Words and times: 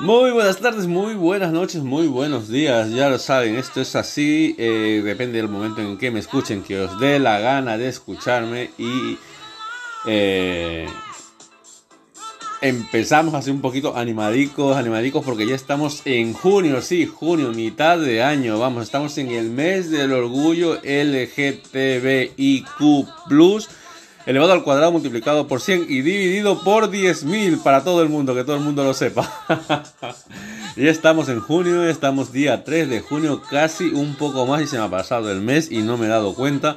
Muy 0.00 0.30
buenas 0.30 0.58
tardes, 0.58 0.86
muy 0.86 1.14
buenas 1.14 1.50
noches, 1.50 1.82
muy 1.82 2.06
buenos 2.06 2.48
días. 2.48 2.90
Ya 2.90 3.08
lo 3.08 3.18
saben, 3.18 3.56
esto 3.56 3.80
es 3.80 3.96
así. 3.96 4.54
eh, 4.56 5.02
depende 5.04 5.38
del 5.38 5.48
momento 5.48 5.80
en 5.80 5.98
que 5.98 6.12
me 6.12 6.20
escuchen, 6.20 6.62
que 6.62 6.78
os 6.78 7.00
dé 7.00 7.18
la 7.18 7.40
gana 7.40 7.76
de 7.76 7.88
escucharme. 7.88 8.70
Y 8.78 9.18
eh, 10.06 10.86
empezamos 12.60 13.34
así 13.34 13.50
un 13.50 13.60
poquito 13.60 13.96
animadicos, 13.96 14.76
animadicos, 14.76 15.24
porque 15.24 15.48
ya 15.48 15.56
estamos 15.56 16.02
en 16.04 16.32
junio, 16.32 16.80
sí, 16.80 17.04
junio, 17.04 17.50
mitad 17.50 17.98
de 17.98 18.22
año. 18.22 18.56
Vamos, 18.60 18.84
estamos 18.84 19.18
en 19.18 19.32
el 19.32 19.50
mes 19.50 19.90
del 19.90 20.12
orgullo 20.12 20.76
LGTBIQ 20.84 22.68
elevado 24.28 24.52
al 24.52 24.62
cuadrado 24.62 24.92
multiplicado 24.92 25.48
por 25.48 25.62
100 25.62 25.86
y 25.88 26.02
dividido 26.02 26.62
por 26.62 26.90
10.000 26.90 27.62
para 27.62 27.82
todo 27.82 28.02
el 28.02 28.10
mundo, 28.10 28.34
que 28.34 28.44
todo 28.44 28.56
el 28.56 28.62
mundo 28.62 28.84
lo 28.84 28.92
sepa. 28.92 29.26
ya 30.76 30.90
estamos 30.90 31.30
en 31.30 31.40
junio, 31.40 31.88
estamos 31.88 32.30
día 32.30 32.62
3 32.62 32.90
de 32.90 33.00
junio, 33.00 33.40
casi 33.48 33.86
un 33.86 34.16
poco 34.16 34.44
más 34.44 34.60
y 34.60 34.66
se 34.66 34.76
me 34.76 34.84
ha 34.84 34.90
pasado 34.90 35.32
el 35.32 35.40
mes 35.40 35.72
y 35.72 35.78
no 35.78 35.96
me 35.96 36.04
he 36.04 36.08
dado 36.10 36.34
cuenta. 36.34 36.76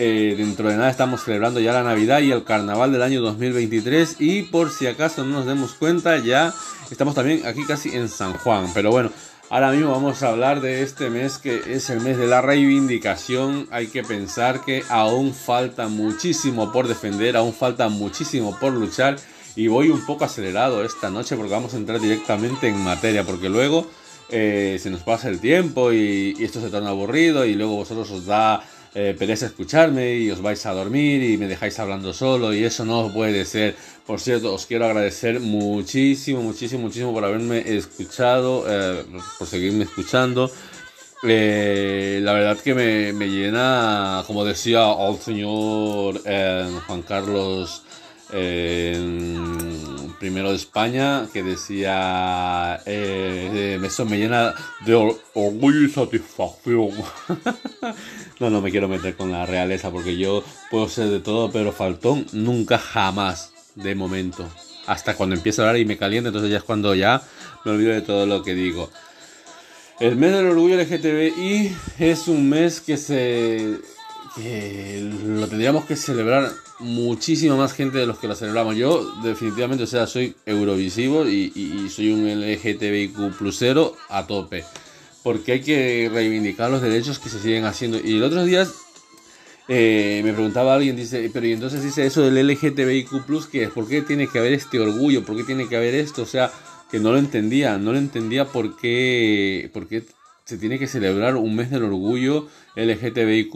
Eh, 0.00 0.34
dentro 0.36 0.68
de 0.68 0.76
nada 0.76 0.90
estamos 0.90 1.22
celebrando 1.22 1.60
ya 1.60 1.72
la 1.72 1.84
Navidad 1.84 2.20
y 2.22 2.32
el 2.32 2.42
Carnaval 2.42 2.90
del 2.90 3.02
año 3.02 3.20
2023 3.20 4.16
y 4.18 4.42
por 4.42 4.70
si 4.70 4.88
acaso 4.88 5.24
no 5.24 5.30
nos 5.30 5.46
demos 5.46 5.74
cuenta 5.74 6.16
ya 6.16 6.54
estamos 6.90 7.14
también 7.14 7.46
aquí 7.46 7.64
casi 7.66 7.94
en 7.94 8.08
San 8.08 8.32
Juan. 8.32 8.66
Pero 8.74 8.90
bueno, 8.90 9.12
Ahora 9.52 9.72
mismo 9.72 9.90
vamos 9.90 10.22
a 10.22 10.28
hablar 10.28 10.60
de 10.60 10.82
este 10.82 11.10
mes 11.10 11.38
que 11.38 11.74
es 11.74 11.90
el 11.90 12.00
mes 12.00 12.16
de 12.16 12.28
la 12.28 12.40
reivindicación. 12.40 13.66
Hay 13.72 13.88
que 13.88 14.04
pensar 14.04 14.64
que 14.64 14.84
aún 14.88 15.34
falta 15.34 15.88
muchísimo 15.88 16.70
por 16.70 16.86
defender, 16.86 17.36
aún 17.36 17.52
falta 17.52 17.88
muchísimo 17.88 18.56
por 18.60 18.72
luchar. 18.72 19.16
Y 19.56 19.66
voy 19.66 19.88
un 19.88 20.06
poco 20.06 20.24
acelerado 20.24 20.84
esta 20.84 21.10
noche 21.10 21.34
porque 21.34 21.50
vamos 21.50 21.74
a 21.74 21.78
entrar 21.78 21.98
directamente 21.98 22.68
en 22.68 22.78
materia, 22.78 23.24
porque 23.24 23.48
luego 23.48 23.90
eh, 24.28 24.78
se 24.80 24.88
nos 24.88 25.02
pasa 25.02 25.28
el 25.28 25.40
tiempo 25.40 25.92
y, 25.92 26.36
y 26.38 26.44
esto 26.44 26.60
se 26.60 26.70
torna 26.70 26.90
aburrido 26.90 27.44
y 27.44 27.54
luego 27.54 27.74
vosotros 27.74 28.08
os 28.12 28.26
da 28.26 28.62
eh, 28.94 29.14
pereza 29.18 29.46
escucharme 29.46 30.16
y 30.16 30.30
os 30.30 30.42
vais 30.42 30.64
a 30.66 30.72
dormir 30.72 31.22
y 31.22 31.38
me 31.38 31.46
dejáis 31.46 31.78
hablando 31.78 32.12
solo 32.12 32.52
y 32.52 32.64
eso 32.64 32.84
no 32.84 33.12
puede 33.12 33.44
ser. 33.44 33.76
Por 34.06 34.20
cierto, 34.20 34.52
os 34.52 34.66
quiero 34.66 34.86
agradecer 34.86 35.38
muchísimo, 35.40 36.42
muchísimo, 36.42 36.82
muchísimo 36.82 37.12
por 37.12 37.24
haberme 37.24 37.62
escuchado, 37.76 38.64
eh, 38.68 39.04
por 39.38 39.46
seguirme 39.46 39.84
escuchando. 39.84 40.50
Eh, 41.22 42.18
la 42.22 42.32
verdad 42.32 42.58
que 42.58 42.74
me, 42.74 43.12
me, 43.12 43.28
llena, 43.28 44.24
como 44.26 44.44
decía 44.44 44.86
el 45.06 45.18
señor 45.18 46.22
eh, 46.24 46.66
Juan 46.86 47.02
Carlos 47.02 47.82
primero 50.20 50.50
de 50.50 50.56
España, 50.56 51.26
que 51.32 51.42
decía, 51.42 52.78
eh, 52.84 53.80
eso 53.82 54.04
me 54.04 54.18
llena 54.18 54.54
de 54.84 54.94
orgullo 54.94 55.80
y 55.80 55.88
satisfacción. 55.88 56.90
no, 58.38 58.50
no 58.50 58.60
me 58.60 58.70
quiero 58.70 58.86
meter 58.86 59.16
con 59.16 59.32
la 59.32 59.46
realeza 59.46 59.90
porque 59.90 60.18
yo 60.18 60.44
puedo 60.70 60.90
ser 60.90 61.08
de 61.08 61.20
todo, 61.20 61.50
pero 61.50 61.72
faltón 61.72 62.26
nunca 62.32 62.76
jamás, 62.76 63.54
de 63.74 63.94
momento. 63.94 64.46
Hasta 64.86 65.14
cuando 65.14 65.36
empiezo 65.36 65.62
a 65.62 65.68
hablar 65.68 65.80
y 65.80 65.86
me 65.86 65.96
calienta, 65.96 66.28
entonces 66.28 66.50
ya 66.50 66.58
es 66.58 66.64
cuando 66.64 66.94
ya 66.94 67.22
me 67.64 67.72
olvido 67.72 67.92
de 67.92 68.02
todo 68.02 68.26
lo 68.26 68.42
que 68.42 68.52
digo. 68.52 68.90
El 70.00 70.16
mes 70.16 70.32
del 70.32 70.48
orgullo 70.48 70.76
LGTBI 70.76 71.74
es 71.98 72.28
un 72.28 72.46
mes 72.50 72.82
que 72.82 72.98
se 72.98 73.78
que 74.36 75.10
lo 75.24 75.46
tendríamos 75.48 75.84
que 75.84 75.96
celebrar 75.96 76.50
muchísima 76.78 77.56
más 77.56 77.72
gente 77.72 77.98
de 77.98 78.06
los 78.06 78.18
que 78.18 78.28
lo 78.28 78.34
celebramos. 78.34 78.76
Yo 78.76 79.12
definitivamente, 79.22 79.84
o 79.84 79.86
sea, 79.86 80.06
soy 80.06 80.34
eurovisivo 80.46 81.26
y 81.26 81.88
soy 81.94 82.12
un 82.12 82.28
LGTBIQ 82.28 83.36
plusero 83.36 83.96
a 84.08 84.26
tope. 84.26 84.64
Porque 85.22 85.52
hay 85.52 85.60
que 85.60 86.10
reivindicar 86.12 86.70
los 86.70 86.80
derechos 86.80 87.18
que 87.18 87.28
se 87.28 87.40
siguen 87.40 87.64
haciendo. 87.64 87.98
Y 88.02 88.16
el 88.16 88.22
otro 88.22 88.44
día 88.44 88.66
eh, 89.72 90.20
me 90.24 90.32
preguntaba 90.32 90.74
alguien, 90.74 90.96
dice, 90.96 91.30
pero 91.32 91.46
y 91.46 91.52
entonces 91.52 91.84
dice 91.84 92.04
eso 92.04 92.22
del 92.22 92.44
LGTBIQ 92.44 93.24
plus, 93.24 93.46
que 93.46 93.62
es, 93.62 93.70
¿por 93.70 93.86
qué 93.86 94.02
tiene 94.02 94.26
que 94.26 94.40
haber 94.40 94.52
este 94.52 94.80
orgullo? 94.80 95.24
¿Por 95.24 95.36
qué 95.36 95.44
tiene 95.44 95.68
que 95.68 95.76
haber 95.76 95.94
esto? 95.94 96.22
O 96.22 96.26
sea, 96.26 96.50
que 96.90 96.98
no 96.98 97.12
lo 97.12 97.18
entendía, 97.18 97.78
no 97.78 97.92
lo 97.92 97.98
entendía 97.98 98.46
por 98.46 98.76
qué, 98.76 99.70
por 99.72 99.86
qué 99.86 100.02
se 100.50 100.58
tiene 100.58 100.80
que 100.80 100.88
celebrar 100.88 101.36
un 101.36 101.54
mes 101.54 101.70
del 101.70 101.84
orgullo 101.84 102.48
LGTBIQ+. 102.74 103.54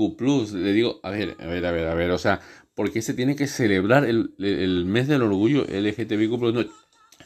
Le 0.53 0.72
digo, 0.72 1.00
a 1.03 1.10
ver, 1.10 1.37
a 1.41 1.47
ver, 1.47 1.66
a 1.66 1.72
ver, 1.72 1.88
a 1.88 1.94
ver, 1.94 2.10
o 2.12 2.19
sea, 2.19 2.41
¿por 2.77 2.93
qué 2.93 3.03
se 3.03 3.15
tiene 3.15 3.34
que 3.34 3.49
celebrar 3.49 4.05
el, 4.05 4.32
el 4.38 4.84
mes 4.84 5.09
del 5.09 5.22
orgullo 5.22 5.65
LGTBIQ+. 5.65 6.38
No, 6.55 6.65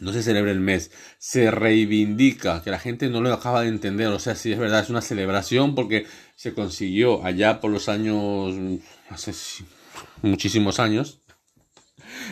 no 0.01 0.13
se 0.15 0.23
celebra 0.23 0.53
el 0.53 0.61
mes, 0.61 0.91
se 1.19 1.51
reivindica, 1.51 2.63
que 2.63 2.71
la 2.71 2.79
gente 2.79 3.11
no 3.11 3.21
lo 3.21 3.31
acaba 3.31 3.61
de 3.61 3.69
entender, 3.69 4.07
o 4.07 4.19
sea, 4.19 4.35
sí 4.37 4.53
es 4.53 4.59
verdad, 4.59 4.81
es 4.81 4.89
una 4.89 5.03
celebración 5.03 5.75
porque 5.75 6.07
se 6.35 6.55
consiguió 6.55 7.23
allá 7.27 7.61
por 7.61 7.71
los 7.71 7.91
años, 7.91 8.55
hace 9.11 9.33
muchísimos 10.23 10.79
años, 10.81 11.21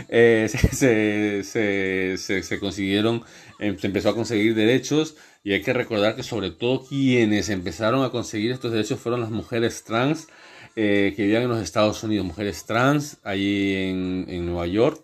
eh, 0.09 0.49
se, 0.73 1.43
se, 1.45 2.43
se, 2.43 2.61
consiguieron, 2.61 3.25
se 3.59 3.87
empezó 3.87 4.11
a 4.11 4.15
conseguir 4.15 4.55
derechos 4.55 5.17
y 5.45 5.53
hay 5.53 5.63
que 5.63 5.73
recordar 5.73 6.17
que 6.17 6.23
sobre 6.23 6.51
todo 6.51 6.85
quienes 6.85 7.49
empezaron 7.49 8.05
a 8.05 8.11
conseguir 8.11 8.53
estos 8.53 8.73
derechos 8.73 9.01
fueron 9.01 9.21
las 9.21 9.31
mujeres 9.31 9.85
trans 9.85 10.29
eh, 10.75 11.15
que 11.17 11.23
vivían 11.23 11.43
en 11.43 11.49
los 11.49 11.63
Estados 11.63 12.03
Unidos, 12.03 12.27
mujeres 12.27 12.65
trans 12.67 13.19
allí 13.25 13.75
en, 13.75 14.27
en 14.29 14.45
Nueva 14.45 14.67
York, 14.67 15.03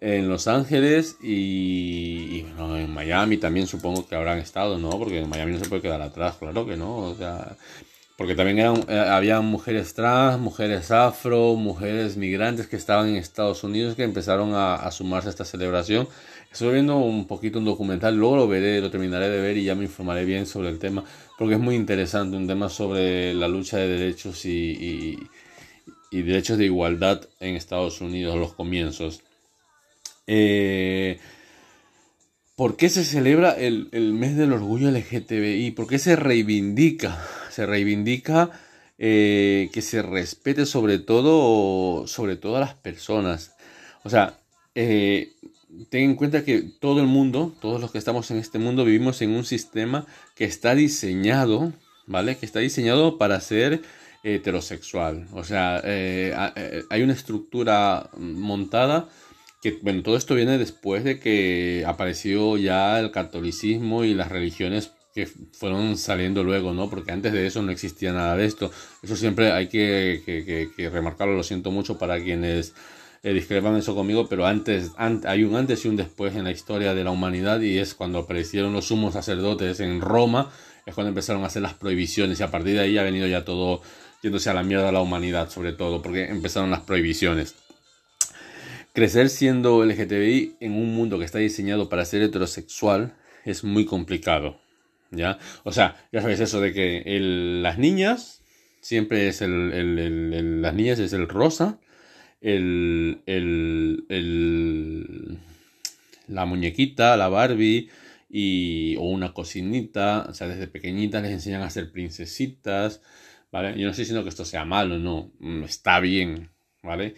en 0.00 0.28
Los 0.28 0.48
Ángeles 0.48 1.16
y, 1.22 2.38
y 2.38 2.42
bueno, 2.56 2.76
en 2.76 2.92
Miami 2.92 3.36
también 3.36 3.66
supongo 3.66 4.06
que 4.06 4.14
habrán 4.14 4.38
estado, 4.38 4.78
¿no? 4.78 4.90
Porque 4.90 5.20
en 5.20 5.28
Miami 5.28 5.52
no 5.52 5.58
se 5.58 5.68
puede 5.68 5.82
quedar 5.82 6.02
atrás, 6.02 6.36
claro 6.38 6.66
que 6.66 6.76
no, 6.76 6.96
o 6.98 7.14
sea, 7.14 7.56
porque 8.16 8.34
también 8.34 8.58
eran, 8.58 8.84
eh, 8.88 8.98
había 8.98 9.40
mujeres 9.42 9.92
trans, 9.92 10.40
mujeres 10.40 10.90
afro, 10.90 11.54
mujeres 11.54 12.16
migrantes 12.16 12.66
que 12.66 12.76
estaban 12.76 13.08
en 13.08 13.16
Estados 13.16 13.62
Unidos 13.62 13.94
que 13.94 14.04
empezaron 14.04 14.52
a, 14.54 14.90
sumarse 14.90 15.28
a 15.28 15.30
esta 15.30 15.44
celebración. 15.44 16.08
Estoy 16.50 16.72
viendo 16.72 16.96
un 16.96 17.26
poquito 17.26 17.58
un 17.58 17.66
documental, 17.66 18.16
luego 18.16 18.36
lo 18.36 18.48
veré, 18.48 18.80
lo 18.80 18.90
terminaré 18.90 19.28
de 19.28 19.40
ver 19.40 19.58
y 19.58 19.64
ya 19.64 19.74
me 19.74 19.84
informaré 19.84 20.24
bien 20.24 20.46
sobre 20.46 20.70
el 20.70 20.78
tema, 20.78 21.04
porque 21.36 21.54
es 21.54 21.60
muy 21.60 21.74
interesante, 21.74 22.36
un 22.36 22.46
tema 22.46 22.70
sobre 22.70 23.34
la 23.34 23.48
lucha 23.48 23.76
de 23.76 23.88
derechos 23.88 24.46
y, 24.46 24.50
y, 24.50 25.18
y 26.10 26.22
derechos 26.22 26.56
de 26.56 26.64
igualdad 26.64 27.20
en 27.40 27.54
Estados 27.54 28.00
Unidos, 28.00 28.36
los 28.38 28.54
comienzos. 28.54 29.22
Eh, 30.26 31.18
¿Por 32.56 32.78
qué 32.78 32.88
se 32.88 33.04
celebra 33.04 33.50
el, 33.50 33.90
el, 33.92 34.14
mes 34.14 34.34
del 34.36 34.54
orgullo 34.54 34.90
LGTBI? 34.90 35.72
¿Por 35.72 35.86
qué 35.86 35.98
se 35.98 36.16
reivindica? 36.16 37.22
Se 37.56 37.64
reivindica 37.64 38.50
eh, 38.98 39.70
que 39.72 39.80
se 39.80 40.02
respete 40.02 40.66
sobre 40.66 40.98
todo, 40.98 42.06
sobre 42.06 42.36
todo 42.36 42.56
a 42.56 42.60
las 42.60 42.74
personas. 42.74 43.56
O 44.04 44.10
sea, 44.10 44.38
eh, 44.74 45.32
ten 45.88 46.02
en 46.02 46.16
cuenta 46.16 46.44
que 46.44 46.60
todo 46.60 47.00
el 47.00 47.06
mundo, 47.06 47.54
todos 47.62 47.80
los 47.80 47.90
que 47.90 47.96
estamos 47.96 48.30
en 48.30 48.36
este 48.36 48.58
mundo, 48.58 48.84
vivimos 48.84 49.22
en 49.22 49.30
un 49.30 49.46
sistema 49.46 50.04
que 50.34 50.44
está 50.44 50.74
diseñado, 50.74 51.72
¿vale? 52.06 52.36
Que 52.36 52.44
está 52.44 52.58
diseñado 52.58 53.16
para 53.16 53.40
ser 53.40 53.80
heterosexual. 54.22 55.26
O 55.32 55.42
sea, 55.42 55.80
eh, 55.82 56.34
hay 56.90 57.02
una 57.02 57.14
estructura 57.14 58.10
montada 58.18 59.08
que, 59.62 59.78
bueno, 59.80 60.02
todo 60.02 60.18
esto 60.18 60.34
viene 60.34 60.58
después 60.58 61.04
de 61.04 61.18
que 61.20 61.84
apareció 61.86 62.58
ya 62.58 63.00
el 63.00 63.12
catolicismo 63.12 64.04
y 64.04 64.12
las 64.12 64.28
religiones 64.28 64.90
que 65.16 65.26
fueron 65.26 65.96
saliendo 65.96 66.44
luego, 66.44 66.74
¿no? 66.74 66.90
Porque 66.90 67.10
antes 67.10 67.32
de 67.32 67.46
eso 67.46 67.62
no 67.62 67.72
existía 67.72 68.12
nada 68.12 68.36
de 68.36 68.44
esto. 68.44 68.70
Eso 69.02 69.16
siempre 69.16 69.50
hay 69.50 69.68
que, 69.68 70.68
remarcarlo, 70.92 71.34
lo 71.34 71.42
siento 71.42 71.70
mucho 71.70 71.96
para 71.96 72.22
quienes 72.22 72.74
eh, 73.22 73.32
discrepan 73.32 73.76
eso 73.76 73.94
conmigo, 73.94 74.28
pero 74.28 74.44
antes, 74.46 74.90
an, 74.98 75.22
hay 75.24 75.42
un 75.42 75.56
antes 75.56 75.86
y 75.86 75.88
un 75.88 75.96
después 75.96 76.36
en 76.36 76.44
la 76.44 76.50
historia 76.50 76.92
de 76.92 77.02
la 77.02 77.12
humanidad 77.12 77.62
y 77.62 77.78
es 77.78 77.94
cuando 77.94 78.18
aparecieron 78.18 78.74
los 78.74 78.88
sumos 78.88 79.14
sacerdotes 79.14 79.80
en 79.80 80.02
Roma, 80.02 80.52
es 80.84 80.94
cuando 80.94 81.08
empezaron 81.08 81.42
a 81.44 81.46
hacer 81.46 81.62
las 81.62 81.72
prohibiciones 81.72 82.38
y 82.38 82.42
a 82.42 82.50
partir 82.50 82.74
de 82.74 82.80
ahí 82.80 82.98
ha 82.98 83.02
venido 83.02 83.26
ya 83.26 83.42
todo 83.42 83.80
yéndose 84.22 84.50
a 84.50 84.54
la 84.54 84.62
mierda 84.64 84.90
a 84.90 84.92
la 84.92 85.00
humanidad, 85.00 85.48
sobre 85.48 85.72
todo, 85.72 86.02
porque 86.02 86.26
empezaron 86.26 86.70
las 86.70 86.80
prohibiciones. 86.80 87.54
Crecer 88.92 89.30
siendo 89.30 89.82
LGTBI 89.82 90.56
en 90.60 90.72
un 90.72 90.94
mundo 90.94 91.18
que 91.18 91.24
está 91.24 91.38
diseñado 91.38 91.88
para 91.88 92.04
ser 92.04 92.20
heterosexual 92.20 93.14
es 93.46 93.64
muy 93.64 93.86
complicado, 93.86 94.58
¿ya? 95.10 95.38
O 95.64 95.72
sea, 95.72 95.96
ya 96.12 96.22
sabes 96.22 96.40
eso 96.40 96.60
de 96.60 96.72
que 96.72 97.02
el, 97.04 97.62
las 97.62 97.78
niñas 97.78 98.42
siempre 98.80 99.28
es 99.28 99.42
el, 99.42 99.72
el, 99.72 99.98
el, 99.98 100.62
las 100.62 100.74
niñas 100.74 100.98
es 100.98 101.12
el 101.12 101.28
rosa, 101.28 101.80
el, 102.40 103.20
la 106.28 106.44
muñequita, 106.46 107.16
la 107.16 107.28
Barbie 107.28 107.90
y 108.28 108.96
o 108.96 109.02
una 109.02 109.32
cocinita, 109.32 110.26
o 110.28 110.34
sea, 110.34 110.48
desde 110.48 110.66
pequeñitas 110.68 111.22
les 111.22 111.32
enseñan 111.32 111.62
a 111.62 111.70
ser 111.70 111.92
princesitas, 111.92 113.02
¿vale? 113.50 113.78
Yo 113.78 113.84
no 113.84 113.90
estoy 113.90 114.02
diciendo 114.02 114.22
que 114.24 114.30
esto 114.30 114.44
sea 114.44 114.64
malo, 114.64 114.98
no, 114.98 115.32
está 115.64 116.00
bien, 116.00 116.50
¿vale? 116.82 117.14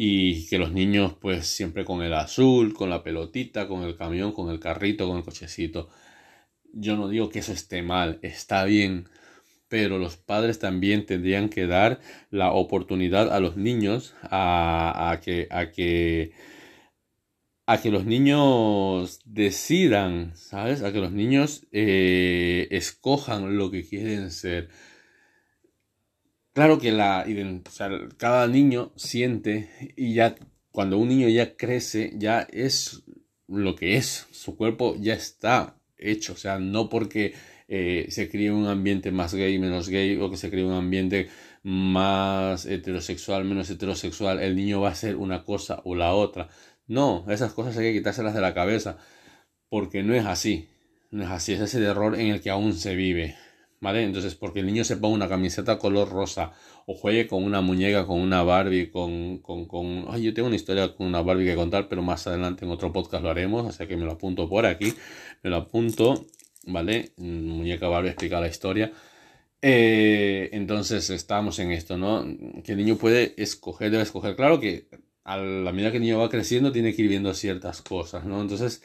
y 0.00 0.46
que 0.46 0.58
los 0.58 0.70
niños 0.72 1.14
pues 1.20 1.48
siempre 1.48 1.84
con 1.84 2.02
el 2.02 2.14
azul, 2.14 2.72
con 2.72 2.88
la 2.88 3.02
pelotita, 3.02 3.66
con 3.66 3.82
el 3.82 3.96
camión, 3.96 4.32
con 4.32 4.48
el 4.48 4.60
carrito, 4.60 5.08
con 5.08 5.16
el 5.16 5.24
cochecito. 5.24 5.88
Yo 6.72 6.96
no 6.96 7.08
digo 7.08 7.28
que 7.28 7.40
eso 7.40 7.52
esté 7.52 7.82
mal, 7.82 8.18
está 8.22 8.64
bien, 8.64 9.08
pero 9.68 9.98
los 9.98 10.16
padres 10.16 10.58
también 10.58 11.06
tendrían 11.06 11.48
que 11.48 11.66
dar 11.66 12.00
la 12.30 12.52
oportunidad 12.52 13.32
a 13.32 13.40
los 13.40 13.56
niños 13.56 14.14
a, 14.22 15.20
que, 15.22 15.46
a 15.50 15.70
que 15.70 16.32
a 17.66 17.80
que 17.82 17.90
los 17.90 18.06
niños 18.06 19.20
decidan, 19.26 20.32
¿sabes? 20.34 20.82
A 20.82 20.90
que 20.90 21.00
los 21.00 21.12
niños 21.12 21.66
eh, 21.70 22.66
escojan 22.70 23.58
lo 23.58 23.70
que 23.70 23.84
quieren 23.86 24.30
ser. 24.30 24.70
Claro 26.54 26.78
que 26.78 26.92
la, 26.92 27.26
cada 28.16 28.48
niño 28.48 28.92
siente 28.96 29.92
y 29.96 30.14
ya 30.14 30.34
cuando 30.72 30.98
un 30.98 31.08
niño 31.08 31.28
ya 31.28 31.56
crece, 31.56 32.12
ya 32.16 32.40
es 32.50 33.04
lo 33.46 33.76
que 33.76 33.96
es. 33.96 34.26
Su 34.32 34.56
cuerpo 34.56 34.96
ya 34.98 35.14
está 35.14 35.77
hecho. 35.98 36.34
O 36.34 36.36
sea, 36.36 36.58
no 36.58 36.88
porque 36.88 37.34
eh, 37.68 38.06
se 38.10 38.28
críe 38.30 38.50
un 38.50 38.66
ambiente 38.66 39.10
más 39.12 39.34
gay, 39.34 39.58
menos 39.58 39.88
gay, 39.88 40.16
o 40.16 40.30
que 40.30 40.36
se 40.36 40.50
críe 40.50 40.64
un 40.64 40.72
ambiente 40.72 41.28
más 41.62 42.66
heterosexual, 42.66 43.44
menos 43.44 43.68
heterosexual, 43.70 44.40
el 44.40 44.56
niño 44.56 44.80
va 44.80 44.90
a 44.90 44.94
ser 44.94 45.16
una 45.16 45.44
cosa 45.44 45.82
o 45.84 45.94
la 45.94 46.14
otra. 46.14 46.48
No, 46.86 47.24
esas 47.28 47.52
cosas 47.52 47.76
hay 47.76 47.92
que 47.92 47.98
quitárselas 47.98 48.34
de 48.34 48.40
la 48.40 48.54
cabeza, 48.54 48.98
porque 49.68 50.02
no 50.02 50.14
es 50.14 50.24
así. 50.26 50.68
No 51.10 51.24
es 51.24 51.30
así, 51.30 51.52
es 51.54 51.60
ese 51.60 51.82
error 51.84 52.18
en 52.18 52.28
el 52.28 52.40
que 52.40 52.50
aún 52.50 52.74
se 52.74 52.94
vive. 52.94 53.36
¿Vale? 53.80 54.02
Entonces, 54.02 54.34
porque 54.34 54.60
el 54.60 54.66
niño 54.66 54.82
se 54.82 54.96
ponga 54.96 55.14
una 55.14 55.28
camiseta 55.28 55.78
color 55.78 56.08
rosa 56.08 56.52
o 56.86 56.94
juegue 56.94 57.28
con 57.28 57.44
una 57.44 57.60
muñeca, 57.60 58.06
con 58.06 58.20
una 58.20 58.42
Barbie, 58.42 58.90
con, 58.90 59.38
con, 59.38 59.66
con... 59.66 60.06
Ay, 60.08 60.24
yo 60.24 60.34
tengo 60.34 60.48
una 60.48 60.56
historia 60.56 60.96
con 60.96 61.06
una 61.06 61.22
Barbie 61.22 61.46
que 61.46 61.54
contar, 61.54 61.88
pero 61.88 62.02
más 62.02 62.26
adelante 62.26 62.64
en 62.64 62.72
otro 62.72 62.92
podcast 62.92 63.22
lo 63.22 63.30
haremos, 63.30 63.72
sea 63.74 63.86
que 63.86 63.96
me 63.96 64.04
lo 64.04 64.12
apunto 64.12 64.48
por 64.48 64.66
aquí, 64.66 64.94
me 65.44 65.50
lo 65.50 65.56
apunto, 65.56 66.26
¿vale? 66.66 67.12
Muñeca 67.18 67.88
Barbie 67.88 68.10
explica 68.10 68.40
la 68.40 68.48
historia. 68.48 68.92
Eh, 69.62 70.50
entonces, 70.52 71.10
estamos 71.10 71.58
en 71.58 71.72
esto, 71.72 71.96
¿no? 71.96 72.24
Que 72.64 72.72
el 72.72 72.78
niño 72.78 72.96
puede 72.96 73.34
escoger, 73.40 73.90
debe 73.90 74.02
escoger. 74.02 74.36
Claro 74.36 74.60
que 74.60 74.88
a 75.24 75.36
la 75.36 75.72
medida 75.72 75.90
que 75.90 75.98
el 75.98 76.04
niño 76.04 76.18
va 76.18 76.28
creciendo, 76.30 76.72
tiene 76.72 76.94
que 76.94 77.02
ir 77.02 77.08
viendo 77.08 77.34
ciertas 77.34 77.82
cosas, 77.82 78.24
¿no? 78.24 78.40
Entonces, 78.40 78.82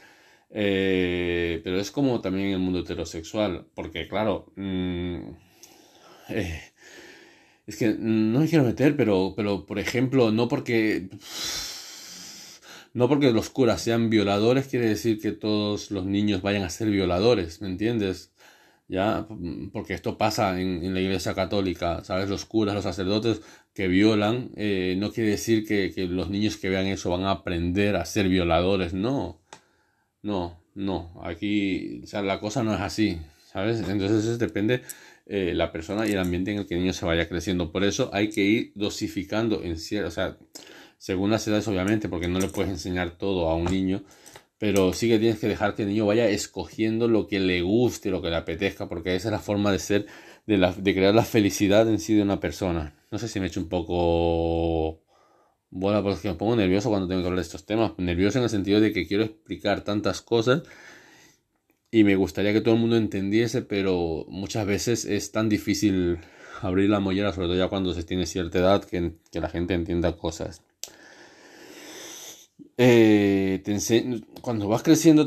eh, 0.53 1.61
pero 1.63 1.79
es 1.79 1.91
como 1.91 2.21
también 2.21 2.47
en 2.47 2.53
el 2.53 2.59
mundo 2.59 2.79
heterosexual, 2.79 3.65
porque 3.75 4.07
claro, 4.07 4.53
mm, 4.55 5.17
eh, 6.29 6.61
es 7.65 7.77
que 7.77 7.95
no 7.97 8.39
me 8.41 8.47
quiero 8.47 8.63
meter, 8.63 8.95
pero, 8.95 9.33
pero 9.35 9.65
por 9.65 9.79
ejemplo, 9.79 10.31
no 10.31 10.47
porque... 10.47 11.09
No 12.93 13.09
porque 13.09 13.31
los 13.31 13.49
curas 13.49 13.81
sean 13.81 14.09
violadores 14.11 14.67
quiere 14.67 14.87
decir 14.87 15.19
que 15.19 15.31
todos 15.31 15.89
los 15.89 16.05
niños 16.05 16.43
vayan 16.43 16.63
a 16.63 16.69
ser 16.69 16.89
violadores, 16.91 17.59
¿me 17.61 17.67
entiendes? 17.67 18.33
Ya, 18.87 19.27
porque 19.71 19.93
esto 19.95 20.17
pasa 20.17 20.59
en, 20.61 20.93
la 20.93 20.99
iglesia 20.99 21.33
católica, 21.33 22.03
¿sabes? 22.03 22.29
Los 22.29 22.45
curas, 22.45 22.75
los 22.75 22.83
sacerdotes 22.83 23.41
que 23.73 23.87
violan, 23.87 24.51
eh, 24.55 24.95
no 24.99 25.11
quiere 25.11 25.31
decir 25.31 25.65
que, 25.65 25.91
los 26.07 26.29
niños 26.29 26.57
que 26.57 26.69
vean 26.69 26.85
eso 26.87 27.09
van 27.09 27.23
a 27.23 27.31
aprender 27.31 27.95
a 27.95 28.05
ser 28.05 28.29
violadores, 28.29 28.93
no. 28.93 29.42
No, 30.23 30.57
no, 30.75 31.21
aquí, 31.23 32.01
o 32.03 32.07
sea, 32.07 32.21
la 32.21 32.39
cosa 32.39 32.63
no 32.63 32.73
es 32.73 32.79
así, 32.81 33.19
¿sabes? 33.51 33.87
Entonces 33.87 34.39
depende 34.39 34.81
eh, 35.25 35.53
la 35.53 35.71
persona 35.71 36.07
y 36.07 36.11
el 36.13 36.19
ambiente 36.19 36.51
en 36.51 36.59
el 36.59 36.65
que 36.65 36.75
el 36.75 36.79
niño 36.81 36.93
se 36.93 37.05
vaya 37.05 37.27
creciendo. 37.27 37.71
Por 37.71 37.83
eso 37.83 38.09
hay 38.13 38.29
que 38.29 38.41
ir 38.41 38.71
dosificando 38.75 39.63
en 39.63 39.77
cierto, 39.77 40.07
o 40.07 40.11
sea, 40.11 40.37
según 40.97 41.29
las 41.31 41.47
edades 41.47 41.67
obviamente, 41.67 42.07
porque 42.09 42.29
no 42.29 42.39
le 42.39 42.47
puedes 42.47 42.71
enseñar 42.71 43.17
todo 43.17 43.49
a 43.49 43.55
un 43.55 43.65
niño, 43.65 44.03
pero 44.57 44.93
sí 44.93 45.09
que 45.09 45.19
tienes 45.19 45.39
que 45.39 45.47
dejar 45.49 45.75
que 45.75 45.83
el 45.83 45.89
niño 45.89 46.05
vaya 46.05 46.29
escogiendo 46.29 47.09
lo 47.09 47.27
que 47.27 47.39
le 47.41 47.61
guste, 47.61 48.09
lo 48.09 48.21
que 48.21 48.29
le 48.29 48.37
apetezca, 48.37 48.87
porque 48.87 49.15
esa 49.15 49.27
es 49.27 49.33
la 49.33 49.39
forma 49.39 49.71
de 49.73 49.79
ser, 49.79 50.05
de, 50.47 50.57
la, 50.57 50.71
de 50.71 50.93
crear 50.95 51.13
la 51.13 51.25
felicidad 51.25 51.87
en 51.89 51.99
sí 51.99 52.13
de 52.15 52.21
una 52.23 52.39
persona. 52.39 52.95
No 53.11 53.19
sé 53.19 53.27
si 53.27 53.39
me 53.39 53.47
he 53.47 53.49
hecho 53.49 53.59
un 53.59 53.69
poco 53.69 55.02
bueno, 55.75 56.03
pues 56.03 56.19
que 56.19 56.27
me 56.29 56.35
pongo 56.35 56.55
nervioso 56.55 56.89
cuando 56.89 57.07
tengo 57.07 57.21
que 57.21 57.27
hablar 57.27 57.39
de 57.39 57.47
estos 57.47 57.65
temas. 57.65 57.93
Nervioso 57.97 58.37
en 58.37 58.43
el 58.43 58.49
sentido 58.51 58.79
de 58.79 58.93
que 58.93 59.07
quiero 59.07 59.23
explicar 59.23 59.83
tantas 59.83 60.21
cosas 60.21 60.61
y 61.89 62.03
me 62.03 62.15
gustaría 62.15 62.53
que 62.53 62.61
todo 62.61 62.75
el 62.75 62.79
mundo 62.79 62.95
entendiese, 62.95 63.63
pero 63.63 64.25
muchas 64.29 64.67
veces 64.67 65.05
es 65.05 65.31
tan 65.31 65.49
difícil 65.49 66.19
abrir 66.61 66.91
la 66.91 66.99
mollera, 66.99 67.33
sobre 67.33 67.47
todo 67.47 67.57
ya 67.57 67.69
cuando 67.69 67.93
se 67.93 68.03
tiene 68.03 68.27
cierta 68.27 68.59
edad, 68.59 68.83
que, 68.83 69.13
que 69.31 69.39
la 69.41 69.49
gente 69.49 69.73
entienda 69.73 70.15
cosas 70.15 70.61
eh, 72.77 73.61
cuando 74.41 74.67
vas 74.67 74.81
creciendo, 74.81 75.23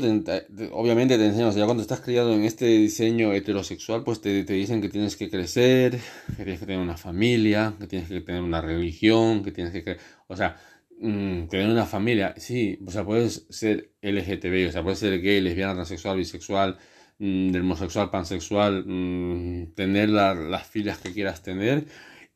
obviamente 0.73 1.17
te 1.17 1.25
enseñan, 1.25 1.49
o 1.49 1.51
sea, 1.51 1.61
ya 1.61 1.65
cuando 1.65 1.81
estás 1.81 2.01
criado 2.01 2.33
en 2.33 2.43
este 2.43 2.65
diseño 2.65 3.31
heterosexual, 3.33 4.03
pues 4.03 4.21
te, 4.21 4.43
te, 4.43 4.53
dicen 4.53 4.81
que 4.81 4.89
tienes 4.89 5.15
que 5.15 5.29
crecer, 5.29 5.97
que 6.35 6.43
tienes 6.43 6.59
que 6.59 6.65
tener 6.65 6.81
una 6.81 6.97
familia, 6.97 7.73
que 7.79 7.87
tienes 7.87 8.09
que 8.09 8.21
tener 8.21 8.41
una 8.41 8.61
religión, 8.61 9.43
que 9.43 9.51
tienes 9.51 9.71
que, 9.71 9.97
o 10.27 10.35
sea, 10.35 10.57
mm, 10.99 11.47
tener 11.47 11.69
una 11.69 11.85
familia, 11.85 12.33
sí, 12.37 12.79
o 12.85 12.91
sea, 12.91 13.05
puedes 13.05 13.45
ser 13.49 13.91
LGTB, 14.01 14.67
o 14.69 14.71
sea, 14.71 14.83
puedes 14.83 14.99
ser 14.99 15.21
gay, 15.21 15.39
lesbiana, 15.41 15.73
transexual, 15.75 16.17
bisexual, 16.17 16.77
mm, 17.19 17.55
homosexual, 17.55 18.09
pansexual, 18.11 18.83
mm, 18.85 19.73
tener 19.75 20.09
las 20.09 20.67
filias 20.67 20.97
que 20.99 21.13
quieras 21.13 21.41
tener 21.43 21.85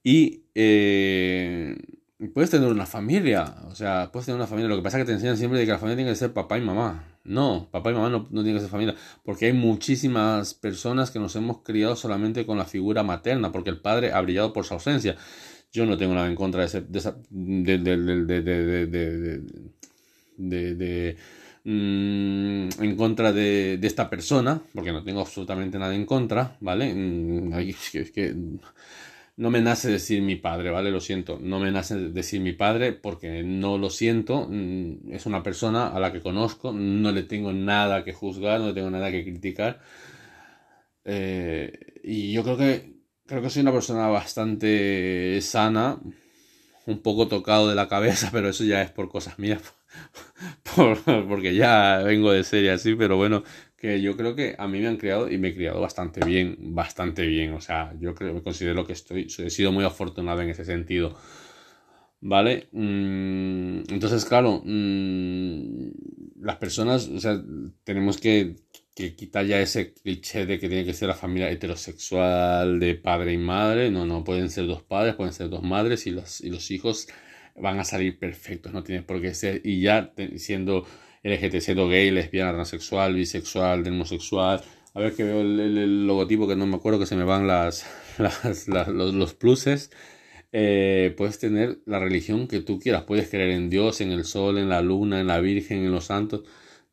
y... 0.04 0.46
Eh, 0.56 1.76
puedes 2.30 2.50
tener 2.50 2.70
una 2.70 2.86
familia, 2.86 3.56
o 3.68 3.76
sea, 3.76 4.10
puedes 4.12 4.26
tener 4.26 4.38
una 4.38 4.48
familia. 4.48 4.70
Lo 4.70 4.76
que 4.78 4.84
pasa 4.84 4.98
es 4.98 5.04
que 5.04 5.08
te 5.08 5.14
enseñan 5.14 5.38
siempre 5.38 5.60
de 5.60 5.66
que 5.66 5.72
la 5.72 5.80
familia 5.80 5.98
tiene 5.98 6.12
que 6.12 6.16
ser 6.16 6.34
papá 6.34 6.58
y 6.58 6.62
mamá. 6.62 7.08
No, 7.24 7.68
papá 7.72 7.92
y 7.92 7.94
mamá 7.94 8.10
no, 8.10 8.28
no 8.32 8.42
tienen 8.42 8.56
que 8.56 8.62
ser 8.62 8.70
familia, 8.70 8.96
porque 9.24 9.46
hay 9.46 9.54
muchísimas 9.54 10.54
personas 10.56 11.12
que 11.12 11.20
nos 11.20 11.36
hemos 11.36 11.60
criado 11.60 11.96
solamente 11.96 12.46
con 12.46 12.58
la 12.58 12.66
figura 12.66 13.04
materna, 13.04 13.52
porque 13.52 13.70
el 13.70 13.80
padre 13.80 14.12
ha 14.12 14.22
brillado 14.22 14.54
por 14.54 14.66
su 14.66 14.74
ausencia. 14.74 15.16
Yo 15.72 15.86
no 15.86 15.98
tengo 15.98 16.14
nada 16.14 16.28
en 16.28 16.36
contra 16.36 16.62
de 16.62 16.68
ese, 16.68 16.82
de, 16.82 17.00
esa, 17.00 17.16
de, 17.30 17.78
de, 17.78 17.96
de, 20.38 21.18
en 21.64 22.96
contra 22.98 23.32
de, 23.32 23.80
esta 23.82 24.10
persona, 24.10 24.62
porque 24.74 24.92
no 24.92 25.04
tengo 25.04 25.22
absolutamente 25.22 25.78
nada 25.78 25.96
en 25.96 26.06
contra, 26.06 26.58
¿vale? 26.60 26.90
Es 27.70 28.12
que, 28.12 28.36
no 29.38 29.50
me 29.50 29.62
nace 29.62 29.90
decir 29.90 30.22
mi 30.22 30.36
padre, 30.36 30.70
¿vale? 30.70 30.92
Lo 30.92 31.00
siento, 31.00 31.40
no 31.42 31.60
me 31.60 31.72
nace 31.72 31.96
decir 31.96 32.42
mi 32.42 32.54
padre 32.54 32.94
porque 32.94 33.44
no 33.44 33.78
lo 33.78 33.90
siento, 33.90 34.48
mm, 34.50 35.12
es 35.12 35.26
una 35.26 35.44
persona 35.44 35.88
a 35.88 36.00
la 36.00 36.12
que 36.12 36.22
conozco, 36.22 36.74
no 36.74 37.12
le 37.12 37.24
tengo 37.24 37.54
nada 37.54 38.04
que 38.04 38.14
juzgar, 38.14 38.60
no 38.60 38.68
le 38.68 38.74
tengo 38.74 38.90
nada 38.90 39.12
que 39.12 39.24
criticar. 39.24 39.82
Eh, 41.06 42.00
y 42.04 42.32
yo 42.34 42.44
creo 42.44 42.58
que, 42.58 42.94
creo 43.26 43.42
que 43.42 43.50
soy 43.50 43.62
una 43.64 43.72
persona 43.72 44.08
bastante 44.08 45.40
sana, 45.42 46.00
un 46.86 47.02
poco 47.02 47.28
tocado 47.28 47.70
de 47.70 47.76
la 47.76 47.88
cabeza, 47.88 48.30
pero 48.32 48.50
eso 48.50 48.64
ya 48.64 48.82
es 48.82 48.92
por 48.92 49.10
cosas 49.10 49.40
mías, 49.40 49.62
porque 51.28 51.56
ya 51.56 52.02
vengo 52.04 52.32
de 52.32 52.44
serie 52.44 52.72
así, 52.72 52.96
pero 52.96 53.18
bueno, 53.18 53.44
que 53.82 54.00
yo 54.00 54.16
creo 54.16 54.36
que 54.36 54.56
a 54.60 54.68
mí 54.68 54.80
me 54.80 54.88
han 54.88 54.98
criado 54.98 55.30
y 55.30 55.40
me 55.40 55.50
he 55.50 55.56
criado 55.56 55.82
bastante 55.82 56.24
bien, 56.24 56.56
bastante 56.76 57.26
bien. 57.26 57.54
O 57.54 57.62
sea, 57.62 57.96
yo 58.00 58.14
creo, 58.14 58.34
me 58.36 58.44
considero 58.44 58.86
que 58.86 58.94
estoy, 58.94 59.24
he 59.40 59.50
sido 59.50 59.72
muy 59.72 59.84
afortunado 59.84 60.42
en 60.42 60.50
ese 60.50 60.66
sentido. 60.66 61.18
¿Vale? 62.22 62.68
Mm, 62.74 63.82
entonces, 63.90 64.26
claro, 64.26 64.62
mm, 64.64 65.90
las 66.42 66.58
personas, 66.58 67.08
o 67.08 67.20
sea, 67.20 67.42
tenemos 67.84 68.18
que, 68.20 68.58
que, 68.94 69.16
quitar 69.16 69.46
ya 69.48 69.60
ese 69.60 69.94
cliché 69.94 70.46
de 70.46 70.60
que 70.60 70.70
tiene 70.70 70.86
que 70.86 70.94
ser 70.94 71.08
la 71.08 71.16
familia 71.16 71.50
heterosexual 71.50 72.80
de 72.80 72.94
padre 72.96 73.34
y 73.34 73.38
madre. 73.38 73.90
No, 73.90 74.06
no, 74.06 74.24
pueden 74.24 74.52
ser 74.52 74.68
dos 74.68 74.84
padres, 74.84 75.16
pueden 75.16 75.34
ser 75.34 75.50
dos 75.50 75.64
madres 75.64 76.06
y 76.06 76.12
los, 76.12 76.42
y 76.42 76.52
los 76.52 76.70
hijos 76.70 77.08
van 77.56 77.80
a 77.80 77.84
salir 77.84 78.20
perfectos, 78.20 78.74
no 78.74 78.84
tiene 78.84 79.02
por 79.02 79.22
qué 79.22 79.34
ser. 79.34 79.62
Y 79.66 79.82
ya 79.82 80.14
siendo 80.38 80.86
LGTC, 81.24 81.76
gay, 81.90 82.12
lesbiana, 82.12 82.54
transexual, 82.54 83.14
bisexual, 83.14 83.88
homosexual. 83.88 84.62
A 84.94 85.00
ver 85.00 85.14
que 85.16 85.24
veo 85.24 85.42
el, 85.42 86.08
logotipo 86.08 86.48
que 86.48 86.56
no 86.56 86.66
me 86.66 86.76
acuerdo 86.76 87.00
que 87.00 87.06
se 87.06 87.16
me 87.16 87.24
van 87.24 87.48
las, 87.48 87.86
los, 88.18 88.68
los, 89.14 89.34
pluses. 89.34 89.92
Eh, 90.52 91.14
puedes 91.18 91.40
tener 91.40 91.80
la 91.86 92.00
religión 92.00 92.48
que 92.48 92.62
tú 92.62 92.80
quieras. 92.80 93.04
Puedes 93.04 93.30
creer 93.30 93.52
en 93.52 93.70
Dios, 93.70 94.02
en 94.02 94.12
el 94.12 94.26
sol, 94.26 94.58
en 94.58 94.70
la 94.70 94.82
luna, 94.82 95.22
en 95.22 95.28
la 95.28 95.40
Virgen, 95.40 95.86
en 95.86 95.92
los 95.92 96.06
santos. 96.06 96.44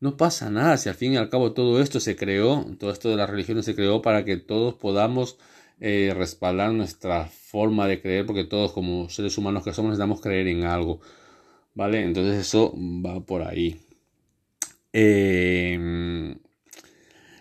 No 0.01 0.17
pasa 0.17 0.51
nada 0.51 0.77
si 0.77 0.89
al 0.89 0.95
fin 0.95 1.15
y 1.15 1.17
al 1.17 1.29
cabo 1.29 1.53
todo 1.53 1.81
esto 1.83 1.99
se 1.99 2.15
creó, 2.15 2.65
todo 2.79 2.93
esto 2.93 3.09
de 3.11 3.17
las 3.17 3.29
religiones 3.29 3.65
se 3.65 3.75
creó 3.75 4.01
para 4.01 4.25
que 4.25 4.37
todos 4.37 4.75
podamos 4.75 5.39
eh, 5.81 6.15
respaldar 6.17 6.73
nuestra 6.73 7.27
forma 7.27 7.89
de 7.89 8.01
creer, 8.01 8.27
porque 8.27 8.45
todos 8.45 8.73
como 8.73 9.09
seres 9.09 9.37
humanos 9.39 9.65
que 9.65 9.73
somos 9.73 9.91
necesitamos 9.91 10.21
creer 10.21 10.47
en 10.49 10.65
algo. 10.65 11.01
¿Vale? 11.75 12.03
Entonces 12.03 12.39
eso 12.39 12.75
va 12.77 13.21
por 13.25 13.43
ahí. 13.43 13.81
Em, 14.93 16.39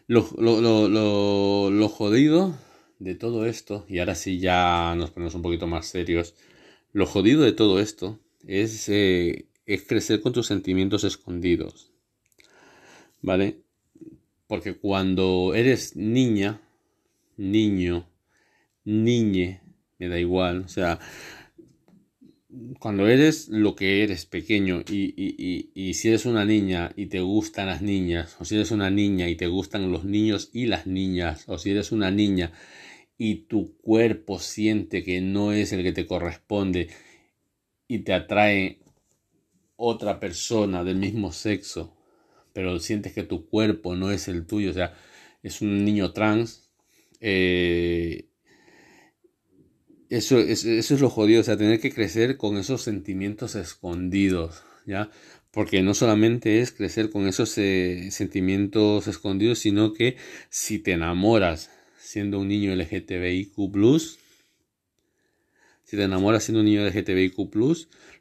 lo, 0.07 0.27
lo, 0.37 1.89
jodido 1.89 2.57
de 2.99 3.15
todo 3.15 3.45
esto, 3.45 3.85
y 3.87 3.99
ahora 3.99 4.15
sí 4.15 4.39
ya 4.39 4.95
nos 4.95 5.11
ponemos 5.11 5.35
un 5.35 5.41
poquito 5.41 5.67
más 5.67 5.87
serios, 5.87 6.35
lo 6.93 7.05
jodido 7.05 7.43
de 7.43 7.53
todo 7.53 7.79
esto 7.79 8.19
es, 8.45 8.89
eh, 8.89 9.47
es 9.65 9.83
crecer 9.83 10.21
con 10.21 10.33
tus 10.33 10.47
sentimientos 10.47 11.03
escondidos. 11.03 11.91
¿Vale? 13.21 13.61
Porque 14.47 14.77
cuando 14.77 15.53
eres 15.53 15.95
niña, 15.95 16.61
niño, 17.35 18.07
niñe, 18.85 19.61
me 19.99 20.07
da 20.07 20.19
igual, 20.19 20.61
o 20.61 20.67
sea, 20.69 20.99
cuando 22.79 23.07
eres 23.07 23.49
lo 23.49 23.75
que 23.75 24.03
eres 24.03 24.25
pequeño 24.25 24.81
y, 24.87 25.13
y, 25.17 25.71
y, 25.73 25.93
si 25.93 26.09
eres 26.09 26.25
una 26.25 26.45
niña 26.45 26.91
y 26.95 27.07
te 27.07 27.19
gustan 27.19 27.67
las 27.67 27.81
niñas, 27.81 28.35
o 28.39 28.45
si 28.45 28.55
eres 28.55 28.71
una 28.71 28.89
niña 28.89 29.27
y 29.29 29.35
te 29.35 29.47
gustan 29.47 29.91
los 29.91 30.05
niños 30.05 30.49
y 30.53 30.65
las 30.65 30.87
niñas, 30.87 31.43
o 31.47 31.57
si 31.57 31.71
eres 31.71 31.91
una 31.91 32.11
niña 32.11 32.51
y 33.17 33.47
tu 33.47 33.75
cuerpo 33.77 34.39
siente 34.39 35.03
que 35.03 35.21
no 35.21 35.51
es 35.51 35.73
el 35.73 35.83
que 35.83 35.91
te 35.91 36.05
corresponde 36.05 36.89
y 37.87 37.99
te 37.99 38.13
atrae 38.13 38.79
otra 39.75 40.19
persona 40.19 40.83
del 40.83 40.97
mismo 40.97 41.31
sexo, 41.31 41.95
pero 42.53 42.79
sientes 42.79 43.13
que 43.13 43.23
tu 43.23 43.47
cuerpo 43.47 43.95
no 43.95 44.11
es 44.11 44.27
el 44.27 44.45
tuyo, 44.45 44.71
o 44.71 44.73
sea, 44.73 44.95
es 45.43 45.61
un 45.61 45.85
niño 45.85 46.13
trans, 46.13 46.69
eh, 47.21 48.27
eso, 50.09 50.39
eso, 50.39 50.69
eso 50.69 50.95
es 50.95 51.01
lo 51.01 51.09
jodido, 51.09 51.41
o 51.41 51.43
sea, 51.43 51.57
tener 51.57 51.79
que 51.79 51.91
crecer 51.91 52.37
con 52.37 52.57
esos 52.57 52.81
sentimientos 52.81 53.55
escondidos, 53.55 54.63
¿ya? 54.85 55.09
Porque 55.51 55.81
no 55.81 55.93
solamente 55.93 56.61
es 56.61 56.71
crecer 56.71 57.09
con 57.09 57.27
esos 57.27 57.57
eh, 57.57 58.09
sentimientos 58.11 59.07
escondidos, 59.07 59.59
sino 59.59 59.93
que 59.93 60.17
si 60.49 60.79
te 60.79 60.93
enamoras 60.93 61.71
siendo 61.99 62.39
un 62.39 62.47
niño 62.47 62.73
LGTBIQ, 62.73 63.55
si 65.83 65.97
te 65.97 66.03
enamoras 66.03 66.43
siendo 66.43 66.59
un 66.59 66.65
niño 66.65 66.85
LGTBIQ, 66.85 67.37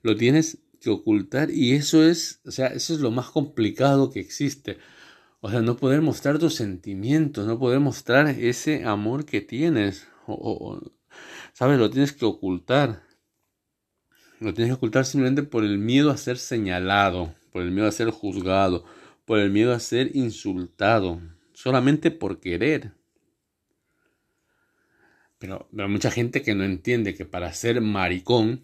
lo 0.03 0.17
tienes 0.17 0.59
que 0.81 0.91
ocultar 0.91 1.51
y 1.51 1.73
eso 1.73 2.05
es, 2.05 2.41
o 2.47 2.51
sea, 2.51 2.69
eso 2.69 2.95
es 2.95 3.01
lo 3.01 3.11
más 3.11 3.31
complicado 3.31 4.11
que 4.11 4.21
existe. 4.21 4.79
O 5.41 5.51
sea, 5.51 5.61
no 5.61 5.77
poder 5.77 6.01
mostrar 6.01 6.39
tus 6.39 6.55
sentimientos, 6.55 7.47
no 7.47 7.59
poder 7.59 7.81
mostrar 7.81 8.29
ese 8.29 8.85
amor 8.85 9.25
que 9.27 9.41
tienes. 9.41 10.09
o, 10.27 10.81
¿Sabes? 11.57 11.79
Lo 11.79 11.89
tienes 11.89 12.13
que 12.13 12.27
ocultar. 12.27 13.03
Lo 14.41 14.53
tienes 14.53 14.73
que 14.73 14.77
ocultar 14.77 15.07
simplemente 15.07 15.43
por 15.43 15.65
el 15.65 15.79
miedo 15.79 16.11
a 16.11 16.19
ser 16.19 16.37
señalado, 16.37 17.35
por 17.51 17.63
el 17.63 17.71
miedo 17.71 17.89
a 17.89 17.93
ser 17.93 18.11
juzgado, 18.11 18.85
por 19.25 19.39
el 19.39 19.49
miedo 19.49 19.73
a 19.73 19.81
ser 19.81 20.15
insultado, 20.15 21.19
solamente 21.55 22.11
por 22.11 22.41
querer. 22.41 22.93
Pero, 25.39 25.67
hay 25.79 25.89
mucha 25.89 26.11
gente 26.11 26.43
que 26.43 26.55
no 26.55 26.63
entiende 26.63 27.15
que 27.15 27.25
para 27.25 27.51
ser 27.55 27.81
maricón, 27.81 28.61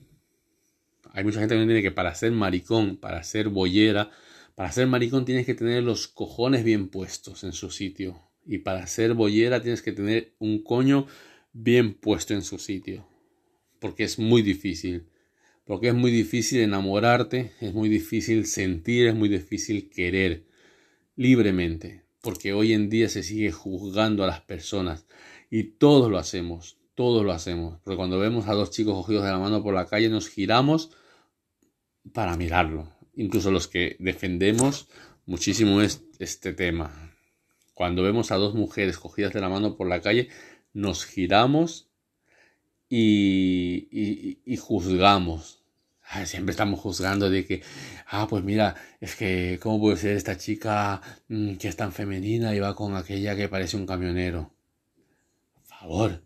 hay 1.14 1.24
mucha 1.24 1.40
gente 1.40 1.54
que 1.54 1.60
no 1.60 1.62
entiende 1.62 1.82
que 1.82 1.92
para 1.92 2.14
ser 2.14 2.32
maricón, 2.32 2.98
para 2.98 3.22
ser 3.22 3.48
boyera, 3.48 4.10
para 4.54 4.70
ser 4.70 4.86
maricón 4.86 5.24
tienes 5.24 5.46
que 5.46 5.54
tener 5.54 5.82
los 5.82 6.08
cojones 6.08 6.62
bien 6.62 6.88
puestos 6.88 7.42
en 7.42 7.54
su 7.54 7.70
sitio. 7.70 8.20
Y 8.44 8.58
para 8.58 8.86
ser 8.86 9.14
boyera 9.14 9.62
tienes 9.62 9.80
que 9.80 9.92
tener 9.92 10.34
un 10.38 10.62
coño 10.62 11.06
bien 11.52 11.94
puesto 11.94 12.34
en 12.34 12.42
su 12.42 12.58
sitio. 12.58 13.06
Porque 13.78 14.04
es 14.04 14.18
muy 14.18 14.42
difícil. 14.42 15.08
Porque 15.64 15.88
es 15.88 15.94
muy 15.94 16.10
difícil 16.10 16.60
enamorarte, 16.60 17.52
es 17.60 17.72
muy 17.72 17.88
difícil 17.88 18.46
sentir, 18.46 19.06
es 19.08 19.14
muy 19.14 19.28
difícil 19.28 19.90
querer 19.90 20.46
libremente. 21.16 22.04
Porque 22.20 22.52
hoy 22.52 22.72
en 22.72 22.88
día 22.88 23.08
se 23.08 23.22
sigue 23.22 23.52
juzgando 23.52 24.24
a 24.24 24.26
las 24.26 24.40
personas. 24.40 25.06
Y 25.50 25.64
todos 25.64 26.10
lo 26.10 26.18
hacemos, 26.18 26.78
todos 26.94 27.24
lo 27.24 27.32
hacemos. 27.32 27.80
Porque 27.82 27.96
cuando 27.96 28.18
vemos 28.18 28.48
a 28.48 28.54
dos 28.54 28.70
chicos 28.70 28.94
cogidos 28.94 29.24
de 29.24 29.30
la 29.30 29.38
mano 29.38 29.62
por 29.62 29.74
la 29.74 29.86
calle 29.86 30.08
nos 30.08 30.28
giramos 30.28 30.90
para 32.12 32.36
mirarlo. 32.36 32.92
Incluso 33.14 33.50
los 33.50 33.68
que 33.68 33.96
defendemos 33.98 34.88
muchísimo 35.26 35.80
este 35.82 36.52
tema. 36.52 37.14
Cuando 37.74 38.02
vemos 38.02 38.30
a 38.30 38.36
dos 38.36 38.54
mujeres 38.54 38.98
cogidas 38.98 39.32
de 39.32 39.40
la 39.40 39.48
mano 39.48 39.76
por 39.76 39.88
la 39.88 40.00
calle, 40.00 40.28
nos 40.74 41.04
giramos 41.04 41.88
y, 42.88 44.38
y, 44.44 44.56
juzgamos. 44.58 45.62
siempre 46.26 46.50
estamos 46.50 46.78
juzgando 46.78 47.30
de 47.30 47.46
que, 47.46 47.62
ah, 48.08 48.26
pues 48.28 48.44
mira, 48.44 48.74
es 49.00 49.16
que, 49.16 49.58
¿cómo 49.62 49.80
puede 49.80 49.96
ser 49.96 50.16
esta 50.16 50.36
chica 50.36 51.00
mm, 51.28 51.54
que 51.54 51.68
es 51.68 51.76
tan 51.76 51.92
femenina 51.92 52.54
y 52.54 52.60
va 52.60 52.74
con 52.74 52.94
aquella 52.94 53.34
que 53.34 53.48
parece 53.48 53.78
un 53.78 53.86
camionero? 53.86 54.52
Por 55.54 55.64
favor. 55.64 56.22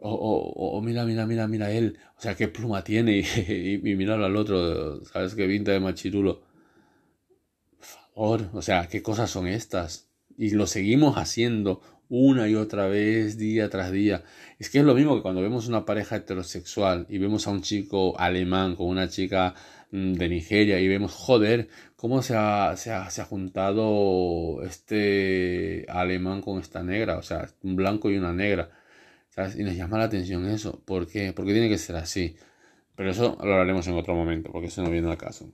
O, 0.00 0.12
o, 0.14 0.80
mira, 0.80 1.04
mira, 1.04 1.26
mira, 1.26 1.48
mira 1.48 1.72
él, 1.72 1.98
o 2.16 2.20
sea, 2.20 2.36
qué 2.36 2.46
pluma 2.46 2.84
tiene 2.84 3.18
y, 3.48 3.74
y, 3.74 3.96
míralo 3.96 4.26
al 4.26 4.36
otro, 4.36 5.04
¿sabes 5.06 5.34
qué 5.34 5.46
pinta 5.48 5.72
de 5.72 5.80
machirulo? 5.80 6.42
Por 7.78 7.86
favor, 7.86 8.50
o 8.52 8.62
sea, 8.62 8.86
¿qué 8.88 9.02
cosas 9.02 9.28
son 9.28 9.48
estas? 9.48 10.08
Y 10.36 10.50
lo 10.50 10.68
seguimos 10.68 11.16
haciendo 11.16 11.80
una 12.08 12.48
y 12.48 12.54
otra 12.54 12.86
vez, 12.86 13.38
día 13.38 13.68
tras 13.70 13.92
día. 13.92 14.24
Es 14.58 14.70
que 14.70 14.78
es 14.78 14.84
lo 14.84 14.94
mismo 14.94 15.16
que 15.16 15.22
cuando 15.22 15.42
vemos 15.42 15.68
una 15.68 15.84
pareja 15.84 16.16
heterosexual 16.16 17.06
y 17.08 17.18
vemos 17.18 17.46
a 17.46 17.50
un 17.50 17.62
chico 17.62 18.18
alemán 18.18 18.76
con 18.76 18.88
una 18.88 19.08
chica 19.08 19.54
mm, 19.90 20.14
de 20.14 20.28
Nigeria 20.28 20.80
y 20.80 20.88
vemos, 20.88 21.12
joder, 21.12 21.68
cómo 21.96 22.22
se 22.22 22.34
ha, 22.36 22.76
se 22.76 22.92
ha, 22.92 23.10
se 23.10 23.22
ha 23.22 23.24
juntado 23.24 24.62
este 24.62 25.86
alemán 25.88 26.40
con 26.40 26.60
esta 26.60 26.82
negra, 26.82 27.18
o 27.18 27.22
sea, 27.22 27.48
un 27.62 27.76
blanco 27.76 28.10
y 28.10 28.16
una 28.18 28.32
negra. 28.32 28.70
Y 29.56 29.62
nos 29.62 29.76
llama 29.76 29.98
la 29.98 30.04
atención 30.04 30.46
eso. 30.48 30.82
¿Por 30.84 31.06
qué? 31.06 31.32
Porque 31.32 31.52
tiene 31.52 31.68
que 31.68 31.78
ser 31.78 31.96
así. 31.96 32.36
Pero 32.96 33.10
eso 33.10 33.38
lo 33.40 33.52
hablaremos 33.52 33.86
en 33.86 33.94
otro 33.94 34.14
momento, 34.14 34.50
porque 34.50 34.66
eso 34.66 34.82
no 34.82 34.90
viene 34.90 35.08
al 35.10 35.16
caso. 35.16 35.52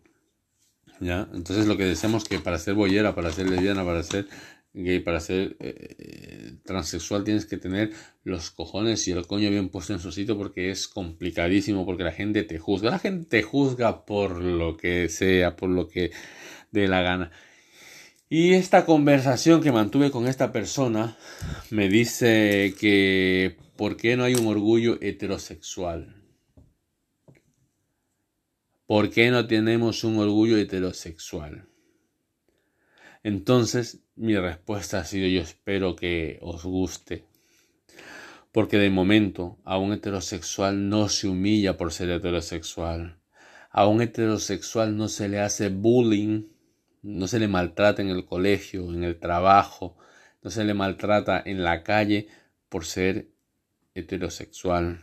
¿Ya? 1.00 1.28
Entonces 1.34 1.66
lo 1.66 1.76
que 1.76 1.84
decimos 1.84 2.25
que 2.25 2.38
para 2.38 2.58
ser 2.58 2.75
boyera, 2.75 3.14
para 3.14 3.30
ser 3.30 3.50
lesbiana, 3.50 3.84
para 3.84 4.02
ser 4.02 4.26
gay, 4.75 4.99
para 5.00 5.21
ser 5.21 5.57
eh, 5.61 5.97
eh, 5.99 6.52
transexual 6.64 7.23
tienes 7.25 7.47
que 7.47 7.57
tener 7.57 7.93
los 8.25 8.50
cojones 8.50 9.07
y 9.07 9.12
el 9.12 9.26
coño 9.26 9.49
bien 9.49 9.69
puesto 9.69 9.93
en 9.93 10.00
su 10.00 10.11
sitio 10.11 10.37
porque 10.37 10.71
es 10.71 10.88
complicadísimo, 10.88 11.87
porque 11.87 12.02
la 12.02 12.12
gente 12.12 12.43
te 12.43 12.59
juzga. 12.59 12.90
La 12.90 12.99
gente 12.99 13.26
te 13.28 13.43
juzga 13.43 14.04
por 14.04 14.43
lo 14.43 14.76
que 14.76 15.09
sea, 15.09 15.57
por 15.57 15.71
lo 15.71 15.88
que 15.88 16.11
dé 16.73 16.88
la 16.88 17.02
gana. 17.02 17.31
Y 18.28 18.54
esta 18.54 18.85
conversación 18.85 19.62
que 19.62 19.71
mantuve 19.71 20.11
con 20.11 20.26
esta 20.26 20.50
persona 20.50 21.16
me 21.71 21.88
dice 21.88 22.75
que 22.78 23.57
¿por 23.76 23.97
qué 23.97 24.16
no 24.16 24.25
hay 24.25 24.35
un 24.35 24.49
orgullo 24.49 24.99
heterosexual? 25.00 26.16
¿Por 28.87 29.11
qué 29.11 29.31
no 29.31 29.47
tenemos 29.47 30.02
un 30.04 30.19
orgullo 30.19 30.59
heterosexual? 30.59 31.69
Entonces 33.25 34.00
mi 34.16 34.37
respuesta 34.37 35.00
ha 35.00 35.04
sido 35.04 35.26
yo 35.26 35.40
espero 35.40 35.97
que 35.97 36.38
os 36.43 36.62
guste. 36.62 37.25
Porque 38.52 38.76
de 38.76 38.90
momento 38.90 39.59
a 39.64 39.78
un 39.78 39.95
heterosexual 39.95 40.90
no 40.90 41.09
se 41.09 41.26
humilla 41.26 41.78
por 41.78 41.90
ser 41.90 42.11
heterosexual. 42.11 43.19
A 43.71 43.87
un 43.88 44.02
heterosexual 44.02 44.97
no 44.97 45.09
se 45.09 45.28
le 45.28 45.40
hace 45.40 45.71
bullying, 45.71 46.45
no 47.02 47.26
se 47.26 47.40
le 47.40 47.49
maltrata 47.49 48.02
en 48.02 48.11
el 48.11 48.26
colegio, 48.26 48.93
en 48.93 49.02
el 49.02 49.19
trabajo, 49.19 49.97
no 50.43 50.50
se 50.50 50.62
le 50.62 50.75
maltrata 50.75 51.43
en 51.45 51.64
la 51.64 51.83
calle 51.83 52.28
por 52.69 52.85
ser 52.85 53.31
heterosexual. 53.95 55.00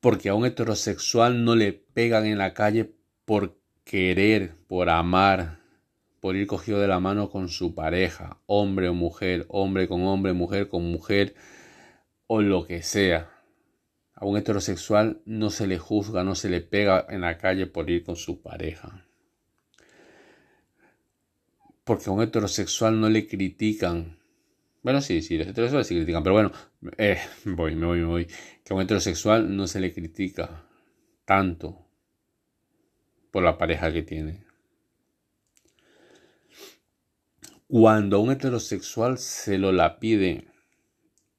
Porque 0.00 0.30
a 0.30 0.34
un 0.34 0.46
heterosexual 0.46 1.44
no 1.44 1.54
le 1.54 1.72
pegan 1.72 2.26
en 2.26 2.38
la 2.38 2.54
calle 2.54 2.92
por 3.24 3.63
querer, 3.84 4.56
por 4.66 4.88
amar, 4.88 5.60
por 6.20 6.36
ir 6.36 6.46
cogido 6.46 6.80
de 6.80 6.88
la 6.88 7.00
mano 7.00 7.30
con 7.30 7.48
su 7.48 7.74
pareja, 7.74 8.38
hombre 8.46 8.88
o 8.88 8.94
mujer, 8.94 9.44
hombre 9.48 9.86
con 9.88 10.02
hombre, 10.06 10.32
mujer 10.32 10.68
con 10.68 10.84
mujer, 10.90 11.34
o 12.26 12.40
lo 12.40 12.66
que 12.66 12.82
sea. 12.82 13.30
A 14.14 14.24
un 14.24 14.38
heterosexual 14.38 15.20
no 15.26 15.50
se 15.50 15.66
le 15.66 15.78
juzga, 15.78 16.24
no 16.24 16.34
se 16.34 16.48
le 16.48 16.60
pega 16.60 17.04
en 17.10 17.20
la 17.20 17.36
calle 17.36 17.66
por 17.66 17.90
ir 17.90 18.04
con 18.04 18.16
su 18.16 18.40
pareja. 18.40 19.06
Porque 21.84 22.08
a 22.08 22.12
un 22.12 22.22
heterosexual 22.22 22.98
no 22.98 23.10
le 23.10 23.26
critican. 23.26 24.18
Bueno, 24.82 25.02
sí, 25.02 25.20
sí, 25.20 25.36
los 25.36 25.46
heterosexuales 25.48 25.86
sí 25.86 25.96
critican, 25.96 26.22
pero 26.22 26.34
bueno, 26.34 26.52
eh, 26.96 27.18
voy, 27.44 27.74
me 27.74 27.86
voy, 27.86 27.98
me 28.00 28.06
voy. 28.06 28.26
Que 28.64 28.72
a 28.72 28.76
un 28.76 28.82
heterosexual 28.82 29.54
no 29.54 29.66
se 29.66 29.80
le 29.80 29.92
critica 29.92 30.64
tanto 31.26 31.83
por 33.34 33.42
la 33.42 33.58
pareja 33.58 33.92
que 33.92 34.04
tiene. 34.04 34.44
Cuando 37.66 38.20
un 38.20 38.30
heterosexual 38.30 39.18
se 39.18 39.58
lo 39.58 39.72
la 39.72 39.98
pide 39.98 40.46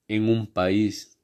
en 0.09 0.27
un 0.27 0.51
país 0.51 1.17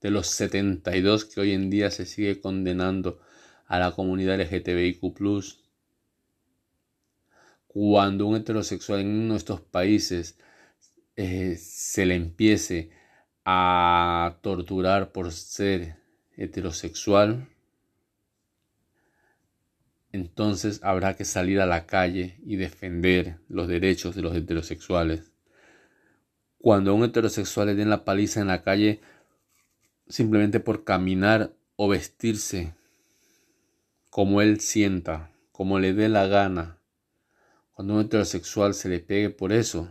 de 0.00 0.10
los 0.10 0.28
72 0.28 1.26
que 1.26 1.42
hoy 1.42 1.52
en 1.52 1.68
día 1.68 1.90
se 1.90 2.06
sigue 2.06 2.40
condenando 2.40 3.20
a 3.66 3.78
la 3.78 3.90
comunidad 3.90 4.40
LGTBIQ, 4.40 5.02
cuando 7.66 8.28
un 8.28 8.36
heterosexual 8.36 9.00
en 9.00 9.08
uno 9.08 9.34
de 9.34 9.38
estos 9.38 9.60
países 9.60 10.38
eh, 11.16 11.58
se 11.60 12.06
le 12.06 12.14
empiece 12.14 12.92
a 13.44 14.38
torturar 14.40 15.12
por 15.12 15.32
ser 15.32 15.98
heterosexual, 16.34 17.46
entonces 20.18 20.80
habrá 20.82 21.14
que 21.16 21.24
salir 21.24 21.60
a 21.60 21.66
la 21.66 21.86
calle 21.86 22.38
y 22.44 22.56
defender 22.56 23.38
los 23.48 23.68
derechos 23.68 24.14
de 24.14 24.22
los 24.22 24.34
heterosexuales. 24.34 25.30
Cuando 26.58 26.90
a 26.90 26.94
un 26.94 27.04
heterosexual 27.04 27.68
le 27.68 27.74
den 27.74 27.90
la 27.90 28.04
paliza 28.04 28.40
en 28.40 28.48
la 28.48 28.62
calle 28.62 29.00
simplemente 30.08 30.60
por 30.60 30.84
caminar 30.84 31.52
o 31.76 31.88
vestirse 31.88 32.74
como 34.10 34.42
él 34.42 34.60
sienta, 34.60 35.30
como 35.52 35.78
le 35.78 35.92
dé 35.94 36.08
la 36.08 36.26
gana, 36.26 36.78
cuando 37.72 37.94
a 37.94 37.96
un 37.98 38.06
heterosexual 38.06 38.74
se 38.74 38.88
le 38.88 38.98
pegue 38.98 39.30
por 39.30 39.52
eso, 39.52 39.88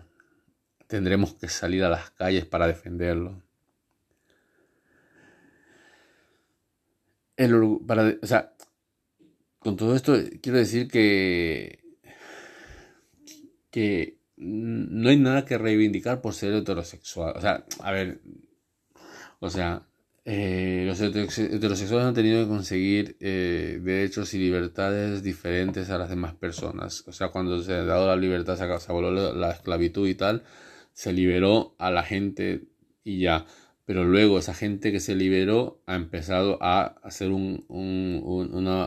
tendremos 0.87 1.35
que 1.35 1.47
salir 1.47 1.83
a 1.83 1.89
las 1.89 2.11
calles 2.11 2.45
para 2.45 2.67
defenderlo. 2.67 3.41
O 7.39 8.27
sea, 8.27 8.53
con 9.67 9.75
todo 9.75 9.97
esto 9.97 10.15
quiero 10.41 10.59
decir 10.59 10.87
que, 10.87 11.83
que 13.69 14.17
no 14.37 15.09
hay 15.09 15.17
nada 15.17 15.43
que 15.43 15.57
reivindicar 15.57 16.21
por 16.21 16.33
ser 16.33 16.53
heterosexual. 16.53 17.33
O 17.35 17.41
sea, 17.41 17.65
a 17.81 17.91
ver, 17.91 18.21
o 19.41 19.49
sea, 19.49 19.85
eh, 20.23 20.85
los 20.87 21.01
heterosexuales 21.01 22.07
han 22.07 22.13
tenido 22.13 22.41
que 22.41 22.47
conseguir 22.47 23.17
eh, 23.19 23.81
derechos 23.83 24.33
y 24.35 24.37
libertades 24.37 25.21
diferentes 25.21 25.89
a 25.89 25.97
las 25.97 26.07
demás 26.07 26.33
personas. 26.33 27.03
O 27.05 27.11
sea, 27.11 27.27
cuando 27.27 27.61
se 27.61 27.73
ha 27.73 27.83
dado 27.83 28.07
la 28.07 28.15
libertad, 28.15 28.55
se 28.55 28.63
acabó 28.63 29.01
la 29.01 29.51
esclavitud 29.51 30.07
y 30.07 30.15
tal, 30.15 30.43
se 30.93 31.11
liberó 31.11 31.75
a 31.77 31.91
la 31.91 32.03
gente 32.03 32.69
y 33.03 33.19
ya. 33.19 33.45
Pero 33.87 34.03
luego 34.03 34.37
esa 34.37 34.53
gente 34.53 34.91
que 34.91 34.99
se 34.99 35.15
liberó 35.15 35.81
ha 35.85 35.95
empezado 35.95 36.57
a 36.61 36.97
hacer 37.03 37.31
un, 37.31 37.65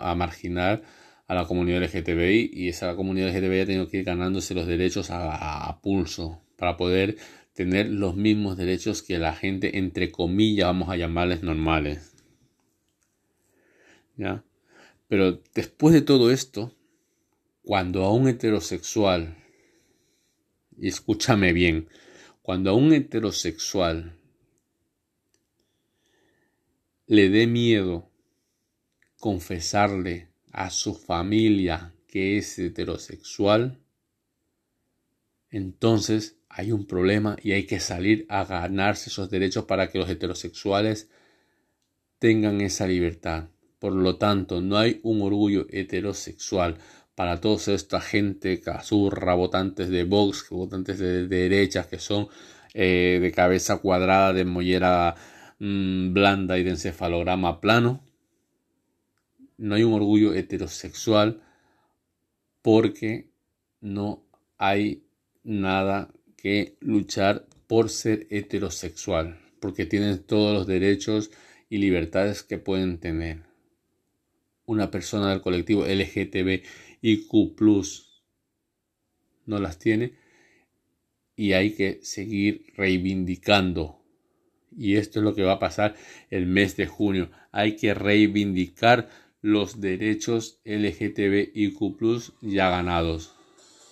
a 0.02 0.14
marginar 0.14 0.83
a 1.26 1.35
la 1.35 1.47
comunidad 1.47 1.83
LGTBI 1.83 2.50
y 2.52 2.69
esa 2.69 2.95
comunidad 2.97 3.35
LGTBI 3.35 3.61
ha 3.61 3.66
tenido 3.66 3.88
que 3.88 3.97
ir 3.97 4.04
ganándose 4.04 4.52
los 4.52 4.66
derechos 4.66 5.09
a, 5.11 5.80
pulso 5.83 6.42
para 6.59 6.76
poder 6.76 7.16
tener 7.54 7.88
los 7.88 8.14
mismos 8.14 8.59
derechos 8.59 9.02
que 9.02 9.19
la 9.19 9.33
gente, 9.33 9.78
entre 9.78 10.12
comillas, 10.12 10.66
vamos 10.66 10.90
a 10.90 10.97
llamarles 10.97 11.42
normales. 11.42 12.14
¿Ya? 14.19 14.45
Pero 15.09 15.40
después 15.54 15.95
de 15.95 16.02
todo 16.02 16.30
esto, 16.30 16.76
cuando 17.62 18.04
a 18.04 18.12
un 18.12 18.28
heterosexual 18.28 19.35
y 20.76 20.88
escúchame 20.88 21.54
bien, 21.54 21.88
cuando 22.42 22.69
a 22.69 22.75
un 22.75 22.92
heterosexual 22.92 24.19
le 27.11 27.29
dé 27.29 27.49
miedo 27.49 28.09
confesarle 29.19 30.29
a 30.52 30.71
su 30.71 30.95
familia 30.95 31.93
que 32.07 32.38
es 32.38 32.57
heterosexual, 32.57 33.81
entonces 35.50 36.37
hay 36.49 36.71
un 36.71 36.87
problema 36.87 37.35
y 37.43 37.50
hay 37.50 37.67
que 37.67 37.81
salir 37.81 38.26
a 38.29 38.45
ganarse 38.45 39.11
esos 39.11 39.29
derechos 39.29 39.64
para 39.64 39.90
que 39.90 39.99
los 39.99 40.09
heterosexuales 40.09 41.11
tengan 42.21 42.61
esa 42.61 42.87
libertad. 42.87 43.49
Por 43.81 43.93
lo 43.93 44.17
tanto, 44.17 44.61
no 44.61 44.79
hay 44.79 45.00
un 45.02 45.21
orgullo 45.21 45.67
heterosexual 45.69 46.79
para 47.17 47.40
toda 47.40 47.75
esta 47.75 48.00
gente 48.00 48.61
casurra, 48.61 49.35
votantes 49.35 49.88
de 49.88 50.05
Vox, 50.05 50.47
votantes 50.49 51.00
de, 51.00 51.26
derechas 51.26 51.88
que 51.88 51.99
son 51.99 52.29
eh, 52.73 53.19
de 53.21 53.33
cabeza 53.33 53.79
cuadrada, 53.79 54.33
de 54.33 54.45
mollera 54.45 55.17
mm, 55.61 56.12
blanda 56.12 56.59
y 56.59 56.64
de 56.64 56.71
encefalograma 56.71 57.61
plano. 57.61 58.05
No 59.57 59.77
hay 59.77 59.85
un 59.85 59.92
orgullo 59.92 60.35
heterosexual 60.35 61.42
porque 62.62 63.31
no 63.81 64.25
hay 64.59 65.05
nada 65.44 66.12
que 66.37 66.77
luchar 66.81 67.46
por 67.66 67.88
ser 67.88 68.27
heterosexual, 68.31 69.38
porque 69.61 69.87
tienen 69.87 70.23
todos 70.23 70.53
los 70.53 70.66
derechos 70.66 71.31
y 71.68 71.79
libertades 71.79 72.42
que 72.42 72.59
pueden 72.59 72.99
tener. 72.99 73.44
Una 74.66 74.90
persona 74.90 75.31
del 75.31 75.40
colectivo 75.40 75.87
LGTB 75.87 76.62
y 77.01 77.27
Q 77.27 77.55
no 79.46 79.59
las 79.59 79.79
tiene 79.79 80.14
y 81.37 81.53
hay 81.53 81.75
que 81.75 82.01
seguir 82.03 82.73
reivindicando. 82.77 83.99
Y 84.76 84.96
esto 84.96 85.18
es 85.18 85.24
lo 85.24 85.35
que 85.35 85.42
va 85.42 85.54
a 85.54 85.59
pasar 85.59 85.94
el 86.30 86.46
mes 86.46 86.76
de 86.76 86.87
junio. 86.87 87.30
Hay 87.52 87.76
que 87.76 87.94
reivindicar 87.94 89.09
los 89.42 89.80
derechos 89.80 90.61
LGTBIQ 90.64 91.78
ya 92.42 92.70
ganados 92.70 93.33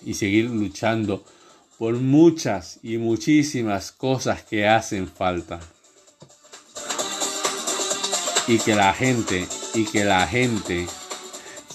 y 0.04 0.14
seguir 0.14 0.50
luchando 0.50 1.24
por 1.78 1.94
muchas 1.94 2.80
y 2.82 2.98
muchísimas 2.98 3.92
cosas 3.92 4.42
que 4.42 4.66
hacen 4.66 5.06
falta. 5.08 5.60
Y 8.46 8.58
que 8.58 8.74
la 8.74 8.92
gente, 8.94 9.46
y 9.74 9.84
que 9.84 10.04
la 10.04 10.26
gente 10.26 10.86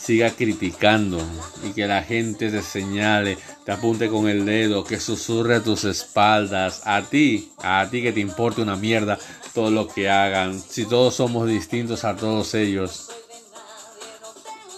siga 0.03 0.31
criticando 0.31 1.21
y 1.63 1.71
que 1.71 1.87
la 1.87 2.03
gente 2.03 2.49
te 2.49 2.61
señale, 2.61 3.37
te 3.65 3.71
apunte 3.71 4.09
con 4.09 4.27
el 4.27 4.45
dedo, 4.45 4.83
que 4.83 4.99
susurre 4.99 5.55
a 5.55 5.63
tus 5.63 5.85
espaldas, 5.85 6.81
a 6.85 7.01
ti, 7.03 7.51
a 7.61 7.87
ti 7.89 8.01
que 8.01 8.11
te 8.11 8.19
importe 8.19 8.61
una 8.61 8.75
mierda 8.75 9.17
todo 9.53 9.71
lo 9.71 9.87
que 9.87 10.09
hagan, 10.09 10.59
si 10.59 10.85
todos 10.85 11.15
somos 11.15 11.47
distintos 11.47 12.03
a 12.03 12.15
todos 12.15 12.53
ellos. 12.55 13.09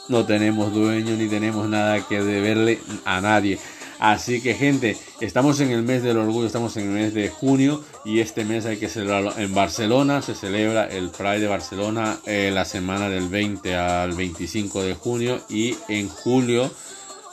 No 0.08 0.26
tenemos 0.26 0.74
dueño 0.74 1.15
ni 1.15 1.28
tenemos 1.28 1.67
nada 1.67 2.06
que 2.08 2.21
deberle 2.21 2.80
a 3.06 3.21
nadie. 3.21 3.58
Así 4.00 4.41
que 4.41 4.54
gente, 4.54 4.98
estamos 5.21 5.60
en 5.62 5.71
el 5.71 5.82
mes 5.82 6.04
del 6.04 6.17
orgullo, 6.17 6.45
estamos 6.45 6.76
en 6.78 6.88
el 6.88 6.89
mes 6.89 7.13
de 7.13 7.30
junio 7.30 7.84
y 8.04 8.19
este 8.19 8.43
mes 8.43 8.65
hay 8.65 8.78
que 8.78 8.89
celebrarlo 8.89 9.34
en 9.38 9.54
Barcelona. 9.54 10.21
Se 10.21 10.36
celebra 10.36 10.86
el 10.86 11.10
Pride 11.10 11.39
de 11.39 11.48
Barcelona 11.48 12.19
eh, 12.26 12.52
la 12.54 12.65
semana 12.65 13.10
del 13.10 13.30
20 13.30 13.76
al 13.76 14.12
25 14.13 14.84
de 14.84 14.95
junio 14.95 15.41
y 15.50 15.76
en 15.88 16.10
julio, 16.10 16.69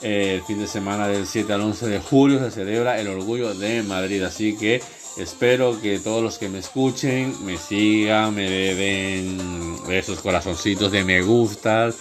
el 0.03 0.43
fin 0.43 0.59
de 0.59 0.67
semana 0.67 1.07
del 1.07 1.25
7 1.25 1.51
al 1.53 1.61
11 1.61 1.87
de 1.87 1.99
julio, 1.99 2.39
se 2.39 2.51
celebra 2.51 2.99
el 2.99 3.07
orgullo 3.07 3.53
de 3.53 3.83
Madrid. 3.83 4.21
Así 4.23 4.57
que 4.57 4.81
espero 5.17 5.79
que 5.81 5.99
todos 5.99 6.21
los 6.21 6.37
que 6.37 6.49
me 6.49 6.59
escuchen 6.59 7.33
me 7.45 7.57
sigan, 7.57 8.35
me 8.35 8.49
den 8.49 9.77
esos 9.89 10.19
corazoncitos 10.19 10.91
de 10.91 11.03
me 11.03 11.21
gustas 11.21 11.95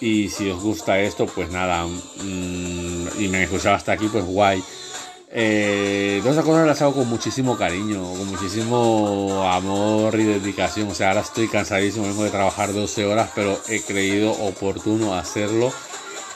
y 0.00 0.28
si 0.28 0.48
os 0.50 0.62
gusta 0.62 1.00
esto, 1.00 1.26
pues 1.26 1.50
nada, 1.50 1.86
mm, 1.86 3.08
y 3.18 3.28
me 3.28 3.44
escuchado 3.44 3.74
hasta 3.74 3.92
aquí, 3.92 4.06
pues 4.08 4.24
guay. 4.24 4.62
Eh, 5.36 6.20
todas 6.22 6.44
cosas 6.44 6.64
las 6.64 6.80
hago 6.82 6.94
con 6.94 7.08
muchísimo 7.08 7.56
cariño, 7.56 8.00
con 8.02 8.28
muchísimo 8.28 9.42
amor 9.50 10.14
y 10.20 10.24
dedicación. 10.24 10.88
O 10.88 10.94
sea, 10.94 11.08
ahora 11.08 11.22
estoy 11.22 11.48
cansadísimo, 11.48 12.06
de 12.22 12.30
trabajar 12.30 12.72
12 12.72 13.04
horas, 13.04 13.30
pero 13.34 13.58
he 13.68 13.80
creído 13.80 14.30
oportuno 14.30 15.14
hacerlo 15.14 15.72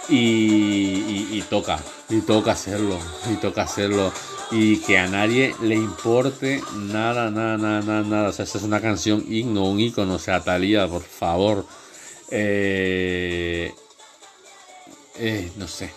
y, 0.08 1.28
y 1.32 1.44
toca, 1.48 1.78
y 2.08 2.20
toca 2.20 2.52
hacerlo, 2.52 2.98
y 3.32 3.36
toca 3.36 3.62
hacerlo. 3.62 4.12
Y 4.50 4.78
que 4.78 4.96
a 4.98 5.08
nadie 5.08 5.54
le 5.62 5.74
importe 5.74 6.62
nada, 6.74 7.30
nada, 7.30 7.58
nada, 7.58 7.82
nada, 7.82 8.02
nada. 8.02 8.28
O 8.30 8.32
sea, 8.32 8.44
esta 8.44 8.58
es 8.58 8.64
una 8.64 8.80
canción 8.80 9.24
himno, 9.28 9.64
un 9.64 9.78
icono. 9.78 10.14
O 10.14 10.18
sea, 10.18 10.42
Talía, 10.42 10.88
por 10.88 11.02
favor 11.02 11.66
eh, 12.30 13.72
eh, 15.18 15.50
no 15.56 15.66
sé. 15.66 15.90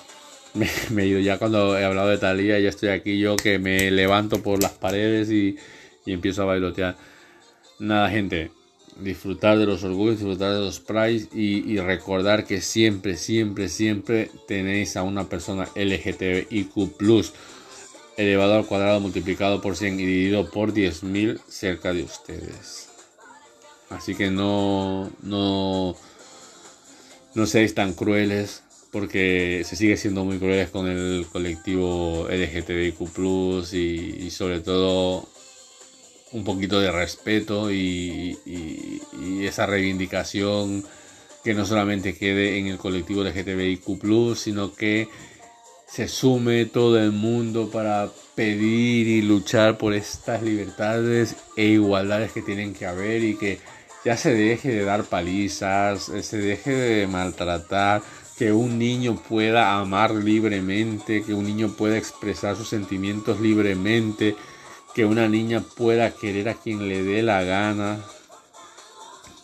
Me, 0.54 0.67
he 1.04 1.08
ido 1.08 1.19
ya 1.19 1.38
cuando 1.38 1.78
he 1.78 1.86
hablado 1.86 2.10
de 2.10 2.17
Talía, 2.17 2.60
ya 2.60 2.69
estoy 2.69 2.89
aquí 2.89 3.19
yo 3.19 3.36
que 3.36 3.60
me 3.60 3.89
levanto 3.91 4.41
por 4.41 4.62
las 4.62 4.74
paredes 4.74 5.30
y, 5.32 5.58
empiezo 6.06 6.43
a 6.43 6.45
bailotear. 6.45 6.97
Nada, 7.80 8.10
gente, 8.10 8.52
disfrutar 8.99 9.58
de 9.58 9.65
los 9.65 9.84
orgullos, 9.84 10.17
disfrutar 10.17 10.54
de 10.54 10.60
los 10.60 10.80
prides 10.80 11.30
y, 11.34 11.77
recordar 11.80 12.45
que 12.45 12.62
siempre, 12.62 13.17
siempre, 13.17 13.69
siempre 13.69 14.30
tenéis 14.47 14.97
a 14.97 15.04
una 15.04 15.30
persona 15.30 15.67
LGTBIQ 15.75 17.32
elevado 18.17 18.56
al 18.56 18.65
cuadrado 18.65 18.99
multiplicado 18.99 19.62
por 19.62 19.75
100 19.75 19.99
y 19.99 20.06
dividido 20.06 20.49
por 20.51 20.73
10.000 20.73 21.39
cerca 21.47 21.93
de 21.93 22.04
ustedes. 22.04 22.89
Así 23.89 24.15
que 24.15 24.30
no, 24.30 25.12
no, 25.21 25.95
no 27.34 27.45
seáis 27.45 27.73
tan 27.73 27.93
crueles 27.93 28.63
porque 28.91 29.63
se 29.65 29.75
sigue 29.75 29.97
siendo 29.97 30.25
muy 30.25 30.38
crueles 30.38 30.69
con 30.69 30.88
el 30.88 31.25
colectivo 31.32 32.27
LGTBIQ 32.30 33.73
y, 33.73 33.77
y 34.25 34.32
sobre 34.32 34.60
todo 34.60 35.27
un 36.32 36.44
poquito 36.44 36.80
de 36.80 36.91
respeto 36.91 37.72
y, 37.72 38.38
esa 39.41 39.65
reivindicación 39.65 40.84
que 41.44 41.54
no 41.54 41.65
solamente 41.65 42.15
quede 42.15 42.60
en 42.60 42.67
el 42.67 42.78
colectivo 42.78 43.24
LGTBIQ 43.24 44.36
sino 44.36 44.74
que 44.74 45.10
se 45.88 46.08
sume 46.08 46.65
todo 46.65 47.00
el 47.00 47.12
mundo 47.12 47.70
para 47.70 48.10
pedir 48.36 49.08
y 49.08 49.22
luchar 49.22 49.78
por 49.78 49.94
estas 49.94 50.41
libertades 50.41 51.36
e 51.58 51.65
igualdades 51.65 52.32
que 52.32 52.41
tienen 52.41 52.74
que 52.74 52.86
haber 52.86 53.24
y 53.24 53.36
que 53.36 53.60
ya 54.06 54.15
se 54.15 54.34
deje 54.34 54.70
de 54.70 54.86
dar 54.86 55.04
palizas, 55.04 56.12
se 56.22 56.38
deje 56.38 56.72
de 56.72 57.08
maltratar, 57.08 58.02
que 58.38 58.52
un 58.52 58.80
niño 58.80 59.22
pueda 59.28 59.78
amar 59.78 60.12
libremente, 60.12 61.24
que 61.24 61.34
un 61.34 61.44
niño 61.44 61.76
pueda 61.78 61.98
expresar 61.98 62.56
sus 62.56 62.70
sentimientos 62.70 63.39
libremente, 63.39 64.36
que 64.93 65.06
una 65.06 65.27
niña 65.27 65.62
pueda 65.62 66.12
querer 66.12 66.49
a 66.49 66.56
quien 66.56 66.88
le 66.88 67.04
dé 67.04 67.21
la 67.21 67.43
gana, 67.43 67.99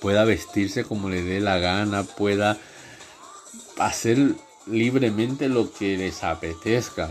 pueda 0.02 0.26
vestirse 0.26 0.84
como 0.84 1.10
le 1.10 1.24
dé 1.24 1.40
la 1.40 1.58
gana, 1.58 2.04
pueda 2.04 2.58
hacer 3.78 4.36
libremente 4.66 5.50
lo 5.50 5.72
que 5.72 5.98
les 5.98 6.24
apetezca. 6.24 7.10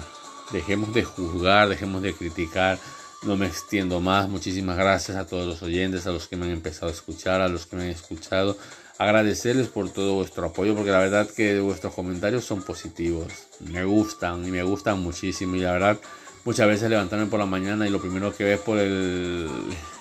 Dejemos 0.53 0.95
de 0.95 1.05
juzgar, 1.05 1.69
dejemos 1.69 2.03
de 2.03 2.15
criticar. 2.15 2.79
No 3.23 3.37
me 3.37 3.47
extiendo 3.47 4.01
más. 4.01 4.29
Muchísimas 4.29 4.77
gracias 4.77 5.17
a 5.17 5.27
todos 5.27 5.47
los 5.47 5.63
oyentes, 5.63 6.07
a 6.07 6.13
los 6.13 6.29
que 6.29 6.37
me 6.37 6.47
han 6.47 6.53
empezado 6.53 6.89
a 6.89 6.95
escuchar, 6.95 7.41
a 7.41 7.49
los 7.49 7.67
que 7.67 7.77
me 7.77 7.85
han 7.85 7.91
escuchado. 7.91 8.57
Agradecerles 8.99 9.69
por 9.69 9.91
todo 9.91 10.15
vuestro 10.15 10.47
apoyo, 10.47 10.75
porque 10.75 10.91
la 10.91 11.01
verdad 11.01 11.29
que 11.29 11.61
vuestros 11.61 11.95
comentarios 11.95 12.45
son 12.45 12.63
positivos. 12.63 13.33
Me 13.61 13.85
gustan 13.85 14.47
y 14.47 14.51
me 14.51 14.63
gustan 14.63 15.01
muchísimo. 15.01 15.57
Y 15.57 15.61
la 15.61 15.73
verdad, 15.73 15.99
muchas 16.47 16.67
veces 16.67 16.89
levantarme 16.89 17.27
por 17.27 17.39
la 17.39 17.47
mañana 17.47 17.87
y 17.87 17.91
lo 17.91 18.01
primero 18.01 18.35
que 18.35 18.45
ves 18.45 18.61
por 18.61 18.79
el 18.79 19.51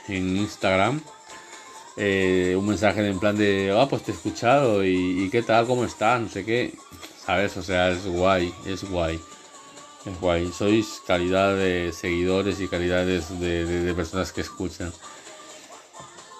en 0.07 0.37
Instagram 0.37 1.01
eh, 1.97 2.55
un 2.57 2.67
mensaje 2.67 3.07
en 3.07 3.19
plan 3.19 3.37
de, 3.37 3.73
ah, 3.77 3.87
pues 3.89 4.03
te 4.03 4.11
he 4.11 4.15
escuchado 4.15 4.83
y, 4.83 5.29
qué 5.31 5.41
tal, 5.41 5.65
cómo 5.65 5.85
estás, 5.85 6.21
no 6.21 6.27
sé 6.27 6.43
qué, 6.43 6.73
¿sabes? 7.25 7.55
O 7.55 7.63
sea, 7.63 7.89
es 7.89 8.05
guay, 8.05 8.53
es 8.65 8.83
guay, 8.89 9.19
es 10.05 10.19
guay. 10.19 10.51
Sois 10.51 11.01
calidad 11.07 11.55
de 11.55 11.93
seguidores 11.93 12.59
y 12.59 12.67
calidad 12.67 13.05
de, 13.05 13.93
personas 13.95 14.33
que 14.33 14.41
escuchan. 14.41 14.91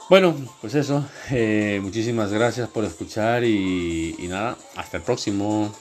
Bueno, 0.10 0.36
pues 0.62 0.76
eso, 0.76 1.06
eh, 1.32 1.80
muchísimas 1.82 2.32
gracias 2.32 2.70
por 2.70 2.84
escuchar 2.84 3.44
y 3.44 4.28
nada, 4.30 4.58
hasta 4.76 4.98
el 4.98 5.04
próximo. 5.04 5.74